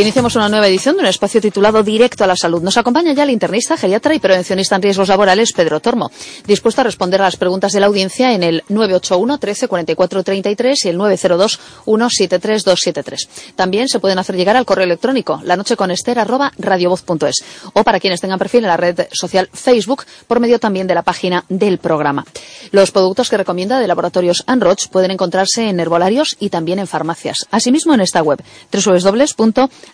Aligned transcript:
Iniciamos 0.00 0.34
una 0.34 0.48
nueva 0.48 0.66
edición 0.66 0.96
de 0.96 1.02
un 1.02 1.08
espacio 1.08 1.42
titulado 1.42 1.82
Directo 1.82 2.24
a 2.24 2.26
la 2.26 2.34
Salud. 2.34 2.62
Nos 2.62 2.78
acompaña 2.78 3.12
ya 3.12 3.24
el 3.24 3.28
internista, 3.28 3.76
geriatra 3.76 4.14
y 4.14 4.18
prevencionista 4.18 4.76
en 4.76 4.80
riesgos 4.80 5.08
laborales, 5.08 5.52
Pedro 5.52 5.80
Tormo, 5.80 6.10
dispuesto 6.46 6.80
a 6.80 6.84
responder 6.84 7.20
a 7.20 7.24
las 7.24 7.36
preguntas 7.36 7.72
de 7.72 7.80
la 7.80 7.86
audiencia 7.86 8.32
en 8.32 8.42
el 8.42 8.64
981 8.70 9.36
13 9.36 9.68
44 9.68 10.22
33 10.22 10.84
y 10.86 10.88
el 10.88 10.96
902 10.96 11.60
173 11.84 12.64
273. 12.64 13.28
También 13.54 13.88
se 13.88 14.00
pueden 14.00 14.18
hacer 14.18 14.36
llegar 14.36 14.56
al 14.56 14.64
correo 14.64 14.86
electrónico 14.86 15.42
lanocheconester@radiovoz.es 15.44 17.44
o 17.74 17.84
para 17.84 18.00
quienes 18.00 18.22
tengan 18.22 18.38
perfil 18.38 18.64
en 18.64 18.68
la 18.68 18.78
red 18.78 19.06
social 19.12 19.50
Facebook 19.52 20.06
por 20.26 20.40
medio 20.40 20.58
también 20.58 20.86
de 20.86 20.94
la 20.94 21.02
página 21.02 21.44
del 21.50 21.76
programa. 21.76 22.24
Los 22.70 22.90
productos 22.90 23.28
que 23.28 23.36
recomienda 23.36 23.78
de 23.78 23.86
laboratorios 23.86 24.44
Anroch 24.46 24.88
pueden 24.90 25.10
encontrarse 25.10 25.68
en 25.68 25.78
herbolarios 25.78 26.38
y 26.40 26.48
también 26.48 26.78
en 26.78 26.86
farmacias. 26.86 27.46
Asimismo 27.50 27.92
en 27.92 28.00
esta 28.00 28.22
web 28.22 28.42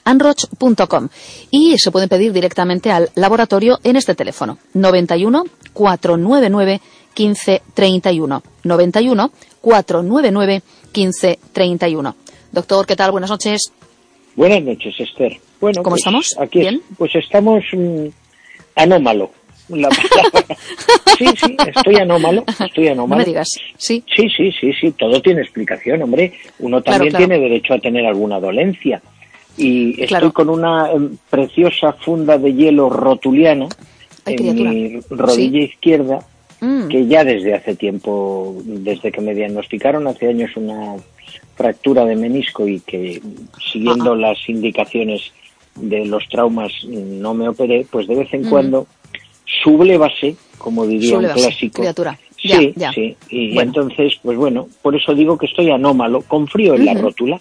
www.anroch.com 0.04 1.08
y 1.50 1.78
se 1.78 1.90
pueden 1.90 2.08
pedir 2.08 2.32
directamente 2.32 2.90
al 2.90 3.10
laboratorio 3.14 3.78
en 3.84 3.96
este 3.96 4.14
teléfono 4.14 4.58
91 4.74 5.44
499 5.72 6.80
1531 7.16 8.42
91 8.64 9.30
499 9.60 10.62
1531. 10.94 12.16
Doctor, 12.52 12.86
¿qué 12.86 12.96
tal? 12.96 13.10
Buenas 13.10 13.30
noches. 13.30 13.72
Buenas 14.34 14.62
noches, 14.62 14.94
Esther. 14.98 15.38
Bueno, 15.60 15.82
¿Cómo 15.82 15.94
pues 15.94 16.00
estamos? 16.00 16.36
Aquí 16.38 16.60
es- 16.60 16.68
¿Bien? 16.68 16.82
pues 16.96 17.14
estamos 17.14 17.62
mm, 17.72 18.06
anómalo. 18.76 19.30
La 19.68 19.88
sí, 21.18 21.26
sí, 21.44 21.56
estoy 21.74 21.96
anómalo, 21.96 22.44
estoy 22.46 22.84
No 22.86 22.92
anómalo. 22.92 23.18
me 23.18 23.24
digas. 23.24 23.48
Sí. 23.76 24.04
Sí, 24.14 24.28
sí, 24.30 24.52
sí, 24.60 24.72
sí, 24.80 24.92
todo 24.92 25.20
tiene 25.20 25.40
explicación, 25.42 26.00
hombre. 26.02 26.34
Uno 26.60 26.80
Claro, 26.82 26.98
también 26.98 27.10
claro. 27.10 27.26
tiene 27.26 27.42
derecho 27.42 27.74
a 27.74 27.78
tener 27.80 28.06
alguna 28.06 28.38
dolencia. 28.38 29.02
Y 29.56 29.90
estoy 29.92 30.06
Claro. 30.06 30.32
con 30.32 30.48
una 30.50 30.90
em, 30.92 31.16
preciosa 31.30 31.92
funda 31.94 32.36
de 32.38 32.52
hielo 32.54 32.90
rotuliana 32.90 33.68
Ay, 34.24 34.36
en 34.38 34.54
mi 34.54 35.00
rodilla 35.10 35.60
izquierda, 35.60 36.18
Mm. 36.60 36.88
que 36.88 37.06
ya 37.06 37.22
desde 37.24 37.54
hace 37.54 37.74
tiempo, 37.74 38.56
desde 38.64 39.12
que 39.12 39.20
me 39.20 39.34
diagnosticaron 39.34 40.06
hace 40.06 40.28
años 40.28 40.50
una 40.56 40.94
fractura 41.54 42.04
de 42.06 42.16
menisco 42.16 42.66
y 42.66 42.80
que 42.80 43.20
siguiendo 43.72 44.12
Ajá. 44.12 44.20
las 44.20 44.48
indicaciones 44.48 45.32
de 45.74 46.06
los 46.06 46.26
traumas 46.30 46.72
no 46.86 47.34
me 47.34 47.48
operé, 47.48 47.86
pues 47.90 48.06
de 48.06 48.14
vez 48.14 48.32
en 48.32 48.48
cuando 48.48 48.86
sublevase, 49.62 50.36
como 50.58 50.86
diría 50.86 51.10
Sublevase, 51.16 51.40
un 51.40 51.46
clásico. 51.46 51.82
criatura. 51.82 52.18
Sí, 52.40 52.72
ya. 52.76 52.92
sí. 52.92 53.16
Y 53.30 53.54
Bueno. 53.54 53.70
entonces, 53.70 54.14
pues 54.22 54.36
bueno, 54.36 54.68
por 54.82 54.94
eso 54.94 55.14
digo 55.14 55.36
que 55.38 55.46
estoy 55.46 55.70
anómalo, 55.70 56.22
con 56.22 56.46
frío 56.48 56.74
en 56.74 56.84
la 56.84 56.94
rótula. 56.94 57.40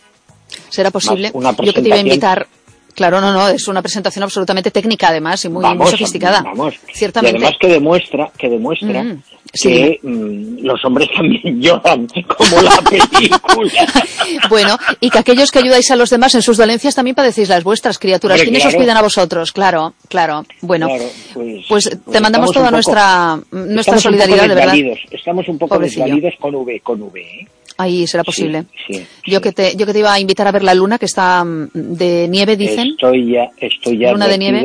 ¿Será 0.70 0.92
posible? 0.92 1.32
Yo 1.34 1.74
que 1.74 1.82
te 1.82 1.88
iba 1.88 1.98
a 1.98 2.00
invitar. 2.00 2.48
Claro, 2.94 3.20
no, 3.20 3.34
no, 3.34 3.50
es 3.50 3.68
una 3.68 3.82
presentación 3.82 4.24
absolutamente 4.24 4.72
técnica 4.72 5.10
además 5.10 5.44
y 5.44 5.50
muy, 5.50 5.66
sofisticada. 5.90 6.42
vamos. 6.44 6.76
Ciertamente. 6.94 7.40
Y 7.40 7.42
además 7.44 7.58
que 7.60 7.68
demuestra, 7.68 8.32
que 8.38 8.48
demuestra 8.50 9.04
Mm, 9.04 9.22
que 9.62 10.00
mm, 10.02 10.66
los 10.66 10.84
hombres 10.86 11.10
también 11.14 11.42
lloran, 11.62 12.08
como 12.08 12.62
la 12.62 12.72
película. 12.90 13.86
Bueno, 14.50 14.78
y 15.02 15.10
que 15.10 15.20
aquellos 15.20 15.52
que 15.52 15.60
ayudáis 15.60 15.92
a 15.92 15.96
los 15.98 16.10
demás 16.10 16.36
en 16.36 16.42
sus 16.42 16.56
dolencias 16.58 16.96
también 16.96 17.16
padecéis 17.16 17.50
las 17.50 17.64
vuestras 17.66 18.00
criaturas. 18.00 18.40
Hombre, 18.40 18.50
¿Quiénes 18.50 18.66
os 18.66 18.76
cuidan 18.76 18.96
a 18.98 19.02
vosotros? 19.02 19.52
Claro, 19.52 19.94
claro. 20.08 20.46
Bueno, 20.62 20.88
Claro, 20.88 21.04
pues, 21.34 21.66
pues 21.68 21.90
te 21.90 21.98
pues 21.98 22.22
mandamos 22.22 22.52
toda 22.54 22.66
poco- 22.68 22.76
nuestra, 22.76 23.40
nuestra 23.52 23.98
solidaridad, 24.00 24.48
de 24.48 24.56
verdad. 24.56 24.74
Estamos 25.12 25.48
un 25.50 25.58
poco 25.58 25.76
Pobrecillo. 25.76 26.06
desvalidos 26.06 26.34
con 26.40 26.56
V, 26.56 26.80
con 26.82 27.02
V, 27.02 27.22
¿eh? 27.22 27.48
Ahí 27.78 28.08
será 28.08 28.24
posible. 28.24 28.64
sí, 28.88 29.06
yo 29.26 29.38
sí. 29.40 29.44
que 29.44 29.52
te, 29.52 29.76
yo 29.76 29.86
que 29.86 29.94
te 29.94 30.00
iba 30.00 30.14
a 30.14 30.20
invitar 30.20 30.48
a 30.48 30.52
ver 30.52 30.64
la 30.64 30.74
luna 30.74 30.98
que 30.98 31.06
está 31.06 31.44
mm, 31.44 31.70
de 31.74 32.28
nieve, 32.30 32.56
dicen. 32.56 32.88
Estoy 32.90 33.32
ya, 33.32 33.50
estoy 33.58 33.98
ya 33.98 34.12
Luna 34.12 34.28
de 34.28 34.38
nieve. 34.38 34.60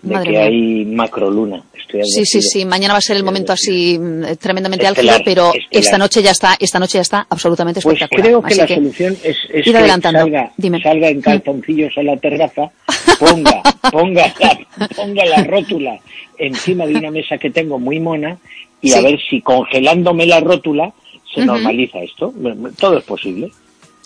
de 0.00 0.14
Madre 0.14 0.24
que 0.24 0.30
mía. 0.30 0.42
hay 0.44 0.84
macroluna. 0.86 1.62
Estoy 1.76 2.02
Sí, 2.04 2.24
sí, 2.24 2.40
sí. 2.42 2.64
Mañana 2.64 2.94
va 2.94 2.98
a 2.98 3.02
ser 3.02 3.16
el 3.16 3.24
momento 3.24 3.52
así 3.52 3.98
mm, 3.98 4.36
tremendamente 4.40 4.86
Estelar, 4.86 5.16
álgido, 5.16 5.24
pero 5.24 5.46
estelar. 5.54 5.66
esta 5.84 5.98
noche 5.98 6.22
ya 6.22 6.30
está, 6.30 6.56
esta 6.58 6.78
noche 6.78 6.94
ya 6.98 7.02
está 7.02 7.26
absolutamente 7.28 7.80
Pues 7.82 7.94
espectacular. 8.00 8.26
creo 8.26 8.42
que 8.42 8.46
Así 8.54 8.60
la 8.60 8.68
solución 8.76 9.16
es, 9.24 9.36
es 9.52 9.66
ir 9.66 9.72
que 9.72 9.78
adelantando. 9.78 10.20
salga, 10.20 10.52
Dime. 10.56 10.82
salga 10.82 11.08
en 11.08 11.20
calzoncillos 11.20 11.92
a 11.98 12.02
la 12.02 12.16
terraza, 12.16 12.70
ponga, 13.18 13.62
ponga, 13.90 14.32
la, 14.40 14.88
ponga 14.96 15.24
la 15.26 15.44
rótula 15.44 15.98
encima 16.38 16.86
de 16.86 16.94
una 16.94 17.10
mesa 17.10 17.36
que 17.36 17.50
tengo 17.50 17.78
muy 17.78 17.98
mona 18.00 18.38
y 18.80 18.92
a 18.92 19.00
ver 19.00 19.18
si 19.28 19.40
congelándome 19.42 20.24
la 20.26 20.38
rótula 20.40 20.92
se 21.38 21.44
Ujú. 21.44 21.52
normaliza 21.52 21.98
esto. 22.00 22.32
Todo 22.78 22.98
es 22.98 23.04
posible. 23.04 23.50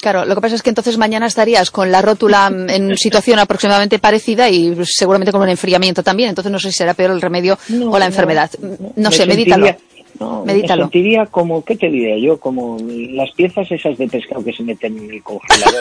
Claro, 0.01 0.25
lo 0.25 0.35
que 0.35 0.41
pasa 0.41 0.57
es 0.57 0.63
que 0.63 0.71
entonces 0.71 0.99
mañana 0.99 1.27
estarías 1.27 1.71
con 1.71 1.93
la 1.93 2.03
rótula 2.03 2.51
en 2.69 2.97
situación 2.97 3.39
aproximadamente 3.39 4.01
parecida 4.01 4.49
y 4.51 4.75
seguramente 4.85 5.31
con 5.31 5.43
un 5.43 5.49
enfriamiento 5.49 6.03
también. 6.03 6.31
Entonces 6.31 6.51
no 6.51 6.59
sé 6.59 6.73
si 6.73 6.79
será 6.79 6.95
peor 6.95 7.13
el 7.13 7.21
remedio 7.21 7.57
No, 7.69 7.91
o 7.91 7.99
la 7.99 8.07
no, 8.07 8.11
enfermedad. 8.11 8.51
No, 8.97 9.11
me 9.11 9.17
sé, 9.17 9.27
medítalo. 9.27 9.77
no, 10.19 10.45
Medítalo. 10.45 10.83
Me 10.87 10.91
sentiría 10.91 11.27
como, 11.27 11.65
¿qué 11.65 11.77
te 11.77 11.89
diría 11.89 12.19
yo? 12.19 12.41
Como 12.41 12.79
las 12.81 13.31
piezas 13.33 13.71
esas 13.71 13.97
de 13.97 14.09
pescado 14.09 14.43
que 14.45 14.53
se 14.53 14.65
meten 14.65 14.99
en 14.99 15.09
el 15.09 15.23
congelador 15.23 15.81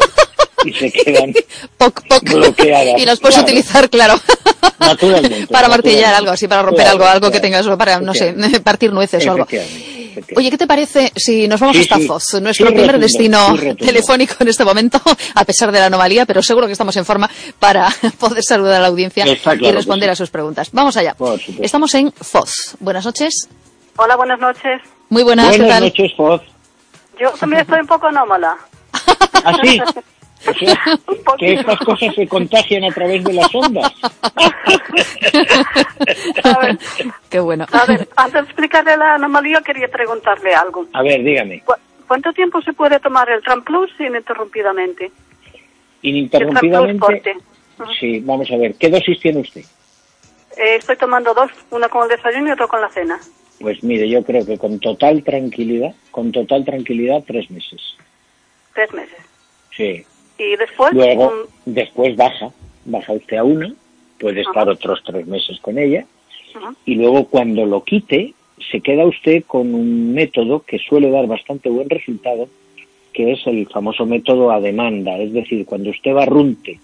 y 0.66 0.74
se 0.74 0.92
quedan 0.92 1.34
Poc, 1.80 2.04
poc. 2.08 2.24
bloqueadas. 2.24 3.02
Y 3.02 3.06
las 3.08 3.20
puedes 3.20 3.38
Claro. 3.38 3.48
utilizar, 3.52 3.90
claro. 3.90 4.14
Naturalmente, 4.80 5.48
para 5.52 5.68
martillar 5.68 5.96
naturalmente. 6.02 6.18
algo 6.20 6.32
así, 6.32 6.48
para 6.48 6.62
romper 6.62 6.84
Claro, 6.84 6.92
algo, 6.92 7.06
algo 7.06 7.28
que 7.28 7.40
claro, 7.40 7.42
tengas, 7.42 7.66
o 7.66 7.76
para, 7.76 8.00
no 8.02 8.14
sé, 8.14 8.34
partir 8.64 8.94
nueces 8.94 9.26
o 9.26 9.32
algo. 9.32 9.48
Oye, 10.36 10.50
¿qué 10.50 10.58
te 10.58 10.68
parece 10.68 11.12
si 11.16 11.48
nos 11.48 11.60
vamos 11.60 11.76
Sí, 11.78 11.84
hasta 11.84 11.98
sí. 11.98 12.08
Foz, 12.08 12.42
nuestro 12.42 12.68
Sí, 12.68 12.74
primer 12.74 13.00
destino 13.00 13.56
telefónico 13.78 14.36
en 14.40 14.48
este 14.48 14.64
momento, 14.66 15.02
a 15.36 15.46
pesar 15.46 15.72
de 15.72 15.80
la 15.80 15.86
anomalía, 15.88 16.26
pero 16.26 16.42
seguro 16.42 16.66
que 16.68 16.74
estamos 16.74 16.96
en 16.98 17.06
forma 17.06 17.30
para 17.60 17.90
poder 18.20 18.44
saludar 18.44 18.76
a 18.76 18.80
la 18.82 18.88
audiencia 18.88 19.26
y 19.28 19.72
responder 19.72 20.10
sí. 20.10 20.12
a 20.12 20.16
sus 20.16 20.30
preguntas. 20.30 20.70
Vamos 20.72 20.98
allá. 20.98 21.16
Estamos 21.60 21.94
en 21.96 22.12
Foz. 22.12 22.76
Buenas 22.80 23.06
noches. 23.06 23.48
Hola, 23.98 24.16
buenas 24.16 24.40
noches. 24.40 24.82
Muy 25.10 25.24
buenas, 25.24 25.52
¿qué 25.52 25.58
Buenas 25.58 25.76
tal? 25.80 25.84
noches, 25.86 26.12
Foz. 26.16 26.42
Yo 27.20 27.30
también 27.32 27.62
estoy 27.62 27.80
un 27.82 27.88
poco 27.88 28.08
anómala. 28.08 28.58
¿Ah, 29.44 29.58
sí? 29.64 29.82
O 30.47 30.53
sea, 30.53 30.79
Un 31.07 31.38
que 31.38 31.53
estas 31.53 31.79
cosas 31.79 32.16
se 32.16 32.28
contagian 32.28 32.84
a 32.84 32.91
través 32.94 33.24
de 33.24 33.34
las 33.34 33.53
ondas. 33.53 33.91
A 36.44 36.59
ver, 36.59 36.78
Qué 37.29 37.40
bueno. 37.40 37.66
a 37.72 37.85
ver, 37.85 38.07
antes 38.16 38.34
de 38.34 38.40
explicarle 38.47 38.97
la 38.97 39.16
anomalía, 39.16 39.62
quería 39.62 39.88
preguntarle 39.88 40.53
algo. 40.53 40.85
A 40.94 41.02
ver, 41.03 41.24
dígame. 41.24 41.62
¿Cu- 41.62 41.74
¿Cuánto 42.07 42.34
tiempo 42.34 42.62
se 42.62 42.74
puede 42.74 43.00
tomar 43.00 43.29
el 43.29 43.41
Tramplus 43.41 43.90
ininterrumpidamente? 44.00 45.12
Ininterrumpidamente. 46.02 47.38
Sí, 48.00 48.19
vamos 48.19 48.50
a 48.52 48.58
ver. 48.58 48.75
¿Qué 48.75 48.90
dosis 48.90 49.19
tiene 49.19 49.40
usted? 49.41 49.62
Eh, 50.58 50.75
estoy 50.75 50.97
tomando 50.97 51.34
dos, 51.34 51.50
una 51.69 51.88
con 51.88 52.03
el 52.03 52.09
desayuno 52.18 52.50
y 52.50 52.52
otra 52.52 52.68
con 52.68 52.81
la 52.81 52.90
cena. 52.90 53.19
Pues 53.59 53.81
mire, 53.84 54.09
yo 54.09 54.23
creo 54.23 54.46
que 54.46 54.58
con 54.58 54.79
total 54.79 55.23
tranquilidad, 55.23 55.94
con 56.09 56.31
total 56.31 56.66
tranquilidad, 56.66 57.23
tres 57.25 57.50
meses. 57.50 57.79
Tres 58.73 58.91
meses. 58.94 59.18
Sí. 59.75 60.06
Y 60.41 60.56
después, 60.56 60.94
Luego, 60.94 61.28
un- 61.66 61.74
después 61.74 62.16
baja, 62.16 62.50
baja 62.85 63.13
usted 63.13 63.38
a 63.38 63.44
una, 63.44 63.74
puede 64.19 64.41
estar 64.41 64.68
otros 64.69 65.02
tres 65.06 65.28
meses 65.28 65.59
con 65.62 65.78
ella, 65.78 66.06
y 66.85 66.96
luego 66.96 67.25
cuando 67.25 67.66
lo 67.66 67.84
quite, 67.84 68.34
se 68.72 68.81
queda 68.81 69.06
usted 69.06 69.44
con 69.46 69.74
un 69.74 70.13
método 70.13 70.63
que 70.63 70.79
suele 70.79 71.09
dar 71.09 71.28
bastante 71.28 71.69
buen 71.69 71.90
resultado, 71.90 72.47
que 73.13 73.31
es 73.34 73.46
el 73.47 73.68
famoso 73.68 74.06
método 74.06 74.52
a 74.52 74.59
demanda, 74.59 75.18
es 75.18 75.34
decir, 75.34 75.66
cuando 75.66 75.90
usted 75.90 76.13
barrunte 76.13 76.79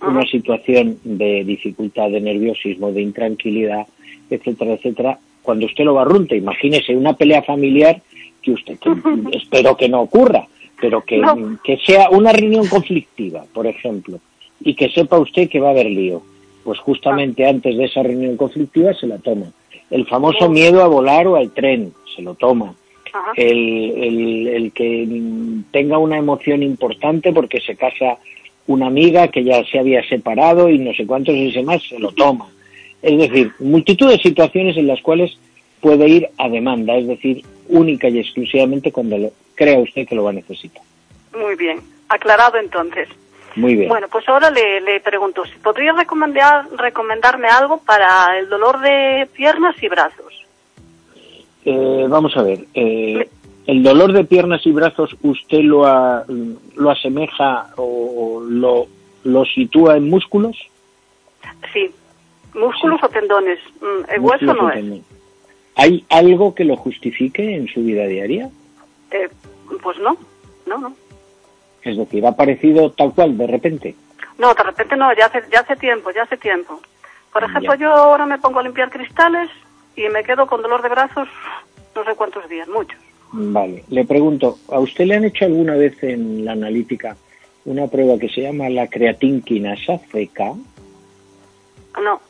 una 0.00 0.26
situación 0.26 0.98
de 1.04 1.44
dificultad, 1.44 2.10
de 2.10 2.20
nerviosismo, 2.20 2.90
de 2.92 3.02
intranquilidad, 3.02 3.86
etcétera, 4.30 4.74
etcétera, 4.74 5.18
cuando 5.42 5.66
usted 5.66 5.84
lo 5.84 5.94
barrunte, 5.94 6.36
imagínese 6.36 6.96
una 6.96 7.12
pelea 7.14 7.42
familiar 7.42 8.00
que 8.42 8.52
usted, 8.52 8.78
que 8.78 8.90
espero 9.36 9.76
que 9.76 9.88
no 9.88 10.00
ocurra, 10.02 10.46
pero 10.82 11.00
que, 11.02 11.18
No. 11.18 11.58
que 11.62 11.78
sea 11.86 12.10
una 12.10 12.32
reunión 12.32 12.66
conflictiva, 12.66 13.44
por 13.54 13.68
ejemplo, 13.68 14.18
y 14.60 14.74
que 14.74 14.90
sepa 14.90 15.16
usted 15.18 15.48
que 15.48 15.60
va 15.60 15.68
a 15.68 15.70
haber 15.70 15.86
lío. 15.86 16.20
Pues 16.64 16.80
justamente 16.80 17.46
antes 17.46 17.76
de 17.78 17.84
esa 17.84 18.02
reunión 18.02 18.36
conflictiva 18.36 18.92
se 18.94 19.06
la 19.06 19.18
toma. 19.18 19.46
El 19.90 20.06
famoso 20.06 20.48
miedo 20.48 20.82
a 20.82 20.88
volar 20.88 21.26
o 21.28 21.36
al 21.36 21.50
tren, 21.52 21.92
se 22.14 22.20
lo 22.22 22.34
toma. 22.34 22.74
El, 23.36 23.58
el- 23.96 24.48
el 24.48 24.72
que 24.72 25.06
tenga 25.70 25.98
una 25.98 26.18
emoción 26.18 26.62
importante 26.64 27.32
porque 27.32 27.60
se 27.60 27.76
casa 27.76 28.18
una 28.66 28.86
amiga 28.86 29.28
que 29.28 29.44
ya 29.44 29.62
se 29.64 29.78
había 29.78 30.02
separado 30.08 30.68
y 30.68 30.78
no 30.78 30.92
sé 30.94 31.06
cuántos 31.06 31.34
y 31.36 31.52
demás, 31.52 31.82
se 31.88 31.98
lo 31.98 32.10
toma. 32.12 32.48
Es 33.02 33.18
decir, 33.18 33.52
multitud 33.60 34.08
de 34.10 34.18
situaciones 34.18 34.76
en 34.76 34.86
las 34.88 35.00
cuales 35.00 35.36
puede 35.80 36.08
ir 36.08 36.28
a 36.38 36.48
demanda, 36.48 36.96
es 36.96 37.06
decir, 37.06 37.42
única 37.72 38.08
y 38.08 38.18
exclusivamente 38.20 38.92
cuando 38.92 39.18
lo, 39.18 39.30
crea 39.54 39.78
usted 39.78 40.06
que 40.06 40.14
lo 40.14 40.24
va 40.24 40.30
a 40.30 40.34
necesitar. 40.34 40.82
Muy 41.36 41.56
bien. 41.56 41.80
Aclarado 42.08 42.58
entonces. 42.58 43.08
Muy 43.56 43.74
bien. 43.74 43.88
Bueno, 43.88 44.06
pues 44.10 44.26
ahora 44.28 44.50
le, 44.50 44.80
le 44.80 45.00
pregunto, 45.00 45.44
si 45.44 45.58
podría 45.58 45.92
recomendar, 45.92 46.66
recomendarme 46.76 47.48
algo 47.48 47.78
para 47.78 48.38
el 48.38 48.48
dolor 48.48 48.80
de 48.80 49.28
piernas 49.34 49.74
y 49.82 49.88
brazos. 49.88 50.32
Eh, 51.64 52.06
vamos 52.08 52.36
a 52.36 52.42
ver. 52.42 52.60
eh, 52.74 53.28
el 53.66 53.82
dolor 53.84 54.12
de 54.12 54.24
piernas 54.24 54.66
y 54.66 54.72
brazos, 54.72 55.14
¿usted 55.22 55.60
lo, 55.60 55.86
a- 55.86 56.24
lo 56.76 56.90
asemeja 56.90 57.68
o 57.76 58.42
lo 58.48 58.86
lo 59.24 59.44
sitúa 59.44 59.96
en 59.96 60.10
músculos? 60.10 60.56
Sí, 61.72 61.90
músculos 62.54 63.00
o 63.04 63.08
tendones. 63.08 63.60
Mm, 63.80 64.10
el 64.14 64.20
hueso 64.20 64.46
no 64.46 64.68
es. 64.72 64.84
¿Hay 65.74 66.04
algo 66.10 66.54
que 66.54 66.64
lo 66.64 66.76
justifique 66.76 67.56
en 67.56 67.66
su 67.68 67.82
vida 67.82 68.06
diaria? 68.06 68.50
Eh, 69.10 69.28
pues 69.82 69.98
no, 69.98 70.16
no, 70.66 70.78
no. 70.78 70.94
Es 71.82 71.96
decir, 71.96 72.24
ha 72.26 72.30
aparecido 72.30 72.90
tal 72.92 73.12
cual 73.12 73.36
de 73.36 73.46
repente. 73.46 73.94
No, 74.38 74.54
de 74.54 74.62
repente 74.62 74.96
no, 74.96 75.12
ya 75.16 75.26
hace, 75.26 75.42
ya 75.52 75.60
hace 75.60 75.76
tiempo, 75.76 76.10
ya 76.10 76.22
hace 76.22 76.36
tiempo. 76.36 76.80
Por 77.32 77.44
ejemplo, 77.44 77.74
Ya. 77.74 77.80
yo 77.80 77.92
ahora 77.92 78.26
me 78.26 78.38
pongo 78.38 78.60
a 78.60 78.62
limpiar 78.62 78.90
cristales 78.90 79.48
y 79.96 80.02
me 80.08 80.22
quedo 80.24 80.46
con 80.46 80.62
dolor 80.62 80.82
de 80.82 80.88
brazos 80.90 81.28
no 81.94 82.04
sé 82.04 82.14
cuántos 82.14 82.48
días, 82.48 82.68
muchos. 82.68 82.98
Vale, 83.32 83.84
le 83.88 84.04
pregunto, 84.04 84.58
¿a 84.70 84.78
usted 84.78 85.06
le 85.06 85.16
han 85.16 85.24
hecho 85.24 85.44
alguna 85.46 85.74
vez 85.74 86.02
en 86.02 86.44
la 86.44 86.52
analítica 86.52 87.16
una 87.64 87.86
prueba 87.86 88.18
que 88.18 88.28
se 88.28 88.42
llama 88.42 88.68
la 88.68 88.88
creatinquinasa 88.88 89.98
CK? 89.98 90.40
No, 92.02 92.20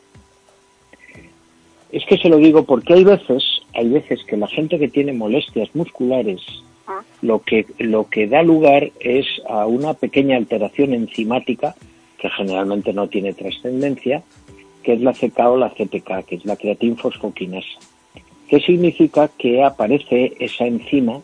Es 1.93 2.03
que 2.05 2.17
se 2.17 2.27
lo 2.27 2.37
digo 2.37 2.65
porque 2.65 2.93
hay 2.95 3.03
veces, 3.05 3.43
hay 3.73 3.87
veces 3.87 4.19
que 4.25 4.35
la 4.35 4.47
gente 4.47 4.77
que 4.79 4.89
tiene 4.89 5.13
molestias 5.13 5.69
musculares 5.73 6.41
Ah. 6.85 6.99
lo 7.21 7.39
que 7.39 7.65
lo 7.79 8.09
que 8.09 8.27
da 8.27 8.43
lugar 8.43 8.91
es 8.99 9.25
a 9.47 9.65
una 9.67 9.93
pequeña 9.93 10.35
alteración 10.35 10.93
enzimática 10.93 11.75
que 12.17 12.29
generalmente 12.29 12.91
no 12.91 13.07
tiene 13.07 13.31
trascendencia, 13.31 14.21
que 14.83 14.91
es 14.91 14.99
la 15.01 15.13
CK 15.13 15.39
o 15.47 15.55
la 15.55 15.69
CPK, 15.69 16.25
que 16.27 16.35
es 16.35 16.45
la 16.45 16.57
creatinfosfoquinasa. 16.57 17.79
¿Qué 18.49 18.59
significa 18.59 19.29
que 19.37 19.63
aparece 19.63 20.33
esa 20.39 20.65
enzima 20.67 21.21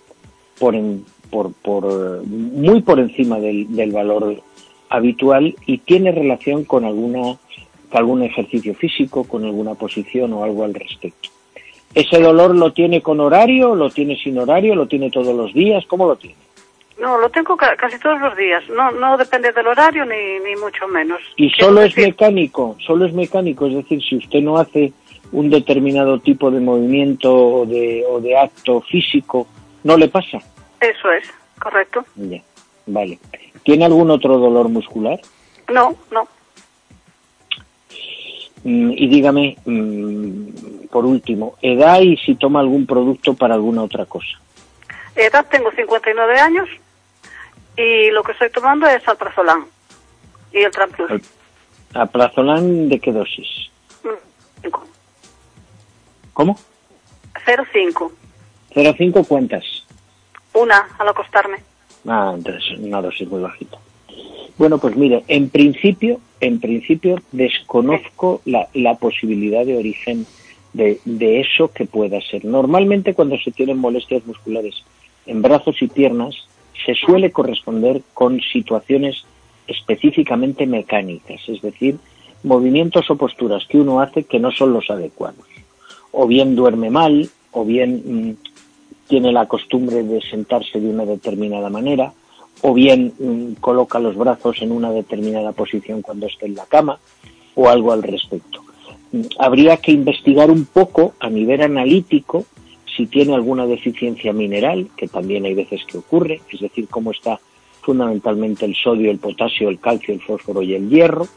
por, 0.59 0.75
en- 0.75 1.03
por, 1.29 1.51
por 1.51 2.25
muy 2.25 2.81
por 2.81 2.97
encima 3.01 3.37
del, 3.39 3.75
del 3.75 3.91
valor 3.91 4.41
habitual 4.89 5.55
y 5.65 5.79
tiene 5.79 6.13
relación 6.13 6.63
con 6.63 6.85
alguna 6.85 7.37
algún 7.91 8.23
ejercicio 8.23 8.73
físico, 8.75 9.23
con 9.23 9.43
alguna 9.45 9.73
posición 9.75 10.33
o 10.33 10.43
algo 10.43 10.63
al 10.63 10.73
respecto. 10.73 11.29
¿Ese 11.95 12.19
dolor 12.19 12.55
lo 12.55 12.71
tiene 12.71 13.01
con 13.01 13.19
horario, 13.19 13.73
lo 13.75 13.89
tiene 13.89 14.15
sin 14.17 14.37
horario, 14.37 14.75
lo 14.75 14.87
tiene 14.87 15.09
todos 15.09 15.35
los 15.35 15.53
días? 15.53 15.83
¿Cómo 15.87 16.07
lo 16.07 16.15
tiene? 16.15 16.35
no, 16.99 17.17
lo 17.17 17.29
tengo 17.29 17.55
ca- 17.55 17.77
casi 17.77 17.97
todos 17.97 18.19
los 18.19 18.35
días. 18.35 18.61
No, 18.69 18.91
no 18.91 19.15
depende 19.17 19.53
del 19.53 19.67
horario 19.67 20.03
ni, 20.05 20.37
ni 20.43 20.55
mucho 20.57 20.85
menos. 20.89 21.19
Y 21.37 21.49
solo 21.51 21.81
es 21.81 21.95
mecánico, 21.95 22.75
solo 22.85 23.05
es 23.05 23.13
mecánico, 23.13 23.67
es 23.67 23.73
decir, 23.75 24.03
si 24.03 24.17
usted 24.17 24.41
no 24.41 24.57
hace 24.57 24.91
un 25.31 25.49
determinado 25.49 26.19
tipo 26.19 26.51
de 26.51 26.59
movimiento 26.59 27.33
o 27.33 27.65
de, 27.65 28.03
o 28.05 28.19
de 28.19 28.37
acto 28.37 28.81
físico, 28.81 29.47
no 29.85 29.95
le 29.95 30.09
pasa. 30.09 30.39
Eso 30.81 31.09
es, 31.13 31.23
correcto. 31.57 32.03
Ya, 32.17 32.41
vale. 32.87 33.17
¿Tiene 33.63 33.85
algún 33.85 34.11
otro 34.11 34.37
dolor 34.37 34.67
muscular? 34.67 35.21
No, 35.71 35.95
no. 36.11 36.27
Mm, 38.63 38.91
y 38.91 39.07
dígame, 39.07 39.57
mm, 39.65 40.87
por 40.91 41.05
último, 41.05 41.55
edad 41.61 42.01
y 42.01 42.17
si 42.17 42.35
toma 42.35 42.59
algún 42.59 42.85
producto 42.85 43.33
para 43.33 43.55
alguna 43.55 43.83
otra 43.83 44.05
cosa. 44.05 44.39
Edad 45.15 45.45
tengo 45.49 45.71
59 45.71 46.39
años 46.39 46.67
y 47.77 48.11
lo 48.11 48.23
que 48.23 48.33
estoy 48.33 48.49
tomando 48.49 48.87
es 48.87 49.07
alprazolam 49.07 49.65
y 50.51 50.59
el 50.59 50.71
Tramplus. 50.71 51.21
¿Aplazolán 51.93 52.89
de 52.89 52.99
qué 52.99 53.11
dosis? 53.11 53.47
Mm, 54.03 54.61
cinco. 54.61 54.87
¿Cómo? 56.33 56.57
0,5. 57.45 58.11
0,5 58.75 59.27
cuántas? 59.27 59.63
Una 60.53 60.87
al 60.97 61.07
acostarme. 61.09 61.57
Ah, 62.07 62.33
entonces 62.35 62.77
una 62.79 63.01
dosis 63.01 63.27
muy 63.27 63.41
bajita. 63.41 63.77
Bueno, 64.57 64.77
pues 64.77 64.95
mire, 64.95 65.23
en 65.27 65.49
principio, 65.49 66.19
en 66.41 66.59
principio 66.59 67.21
desconozco 67.31 68.41
la, 68.45 68.95
posibilidad 68.95 69.65
de 69.65 69.77
origen 69.77 70.25
de, 70.73 70.99
de 71.05 71.39
eso 71.39 71.71
que 71.71 71.85
pueda 71.85 72.19
ser. 72.21 72.45
Normalmente 72.45 73.13
cuando 73.13 73.37
se 73.37 73.51
tienen 73.51 73.77
molestias 73.77 74.25
musculares 74.25 74.83
en 75.25 75.41
brazos 75.41 75.81
y 75.81 75.87
piernas, 75.87 76.35
se 76.85 76.95
suele 76.95 77.31
corresponder 77.31 78.01
con 78.13 78.41
situaciones 78.41 79.23
específicamente 79.67 80.65
mecánicas, 80.65 81.41
es 81.47 81.61
decir, 81.61 81.97
movimientos 82.43 83.09
o 83.09 83.15
posturas 83.15 83.65
que 83.67 83.79
uno 83.79 84.01
hace 84.01 84.23
que 84.23 84.39
no 84.39 84.51
son 84.51 84.73
los 84.73 84.89
adecuados. 84.89 85.45
O 86.11 86.27
bien 86.27 86.55
duerme 86.55 86.89
mal, 86.89 87.29
o 87.51 87.65
bien 87.65 88.01
mm, 88.05 88.37
tiene 89.07 89.31
la 89.31 89.47
costumbre 89.47 90.03
de 90.03 90.21
sentarse 90.21 90.79
de 90.79 90.89
una 90.89 91.05
determinada 91.05 91.69
manera, 91.69 92.13
o 92.61 92.73
bien 92.73 93.13
mm, 93.19 93.53
coloca 93.61 93.99
los 93.99 94.15
brazos 94.15 94.61
en 94.61 94.71
una 94.71 94.91
determinada 94.91 95.51
posición 95.51 96.01
cuando 96.01 96.27
esté 96.27 96.45
en 96.45 96.55
la 96.55 96.65
cama, 96.65 96.99
o 97.55 97.69
algo 97.69 97.91
al 97.91 98.03
respecto. 98.03 98.61
Mm, 99.11 99.21
Habría 99.37 99.77
que 99.77 99.91
investigar 99.91 100.51
un 100.51 100.65
poco 100.65 101.13
a 101.19 101.29
nivel 101.29 101.61
analítico 101.61 102.45
si 102.95 103.05
tiene 103.05 103.33
alguna 103.33 103.65
deficiencia 103.65 104.33
mineral, 104.33 104.89
que 104.97 105.07
también 105.07 105.45
hay 105.45 105.53
veces 105.53 105.81
que 105.85 105.97
ocurre, 105.97 106.41
es 106.51 106.59
decir, 106.59 106.87
cómo 106.89 107.11
está 107.11 107.39
fundamentalmente 107.81 108.65
el 108.65 108.75
sodio, 108.75 109.09
el 109.09 109.19
potasio, 109.19 109.69
el 109.69 109.79
calcio, 109.79 110.13
el 110.13 110.21
fósforo 110.21 110.61
y 110.61 110.73
el 110.73 110.89
hierro, 110.89 111.27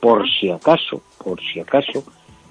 por 0.00 0.28
si 0.28 0.50
acaso, 0.50 1.02
por 1.22 1.40
si 1.40 1.60
acaso, 1.60 2.04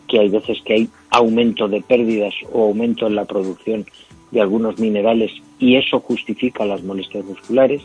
que 0.07 0.19
hay 0.19 0.30
veces 0.30 0.59
que 0.63 0.74
hay 0.74 0.89
aumento 1.09 1.68
de 1.68 1.81
pérdidas 1.81 2.33
o 2.51 2.66
aumento 2.66 3.07
en 3.07 3.16
la 3.16 3.25
producción 3.25 3.86
de 4.31 4.42
algunos 4.42 4.80
minerales 4.80 5.31
y 5.59 5.75
eso 5.75 6.00
justifica 6.00 6.66
las 6.66 6.83
molestias 6.83 7.25
musculares. 7.25 7.81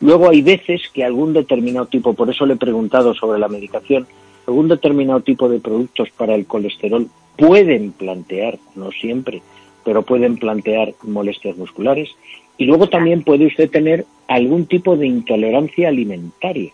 Luego 0.00 0.30
hay 0.30 0.42
veces 0.42 0.82
que 0.92 1.04
algún 1.04 1.32
determinado 1.32 1.86
tipo, 1.86 2.14
por 2.14 2.30
eso 2.30 2.46
le 2.46 2.54
he 2.54 2.58
preguntado 2.58 3.14
sobre 3.14 3.38
la 3.38 3.48
medicación, 3.48 4.06
algún 4.46 4.68
determinado 4.68 5.20
tipo 5.20 5.48
de 5.48 5.60
productos 5.60 6.08
para 6.16 6.34
el 6.34 6.46
colesterol 6.46 7.08
pueden 7.36 7.92
plantear, 7.92 8.58
no 8.74 8.90
siempre, 8.92 9.42
pero 9.84 10.02
pueden 10.02 10.36
plantear 10.36 10.94
molestias 11.02 11.56
musculares. 11.56 12.10
Y 12.58 12.64
luego 12.64 12.88
también 12.88 13.22
puede 13.22 13.46
usted 13.46 13.70
tener 13.70 14.04
algún 14.28 14.66
tipo 14.66 14.96
de 14.96 15.06
intolerancia 15.06 15.88
alimentaria. 15.88 16.72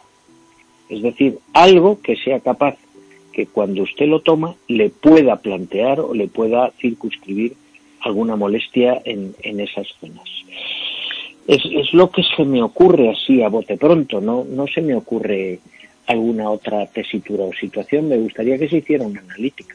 Es 0.89 1.03
decir, 1.03 1.39
algo 1.53 2.01
que 2.01 2.17
sea 2.17 2.41
capaz 2.41 2.77
que 3.33 3.47
cuando 3.47 3.83
usted 3.83 4.07
lo 4.07 4.21
toma 4.21 4.55
le 4.67 4.89
pueda 4.89 5.37
plantear 5.37 6.01
o 6.01 6.15
le 6.15 6.27
pueda 6.27 6.73
circunscribir 6.81 7.55
alguna 8.01 8.37
molestia 8.37 9.01
en, 9.05 9.35
esas 9.61 9.89
zonas. 10.01 10.25
Es, 11.49 11.63
es 11.65 11.93
lo 11.93 12.11
que 12.11 12.23
se 12.37 12.45
me 12.45 12.63
ocurre 12.63 13.11
así 13.11 13.43
a 13.43 13.49
bote 13.49 13.77
pronto, 13.77 14.21
no, 14.21 14.45
no 14.45 14.67
se 14.67 14.81
me 14.83 14.95
ocurre 14.97 15.61
alguna 16.09 16.51
otra 16.51 16.87
tesitura 16.87 17.45
o 17.45 17.53
situación. 17.53 18.09
Me 18.09 18.17
gustaría 18.17 18.59
que 18.59 18.69
se 18.69 18.79
hiciera 18.79 19.05
una 19.07 19.21
analítica. 19.21 19.75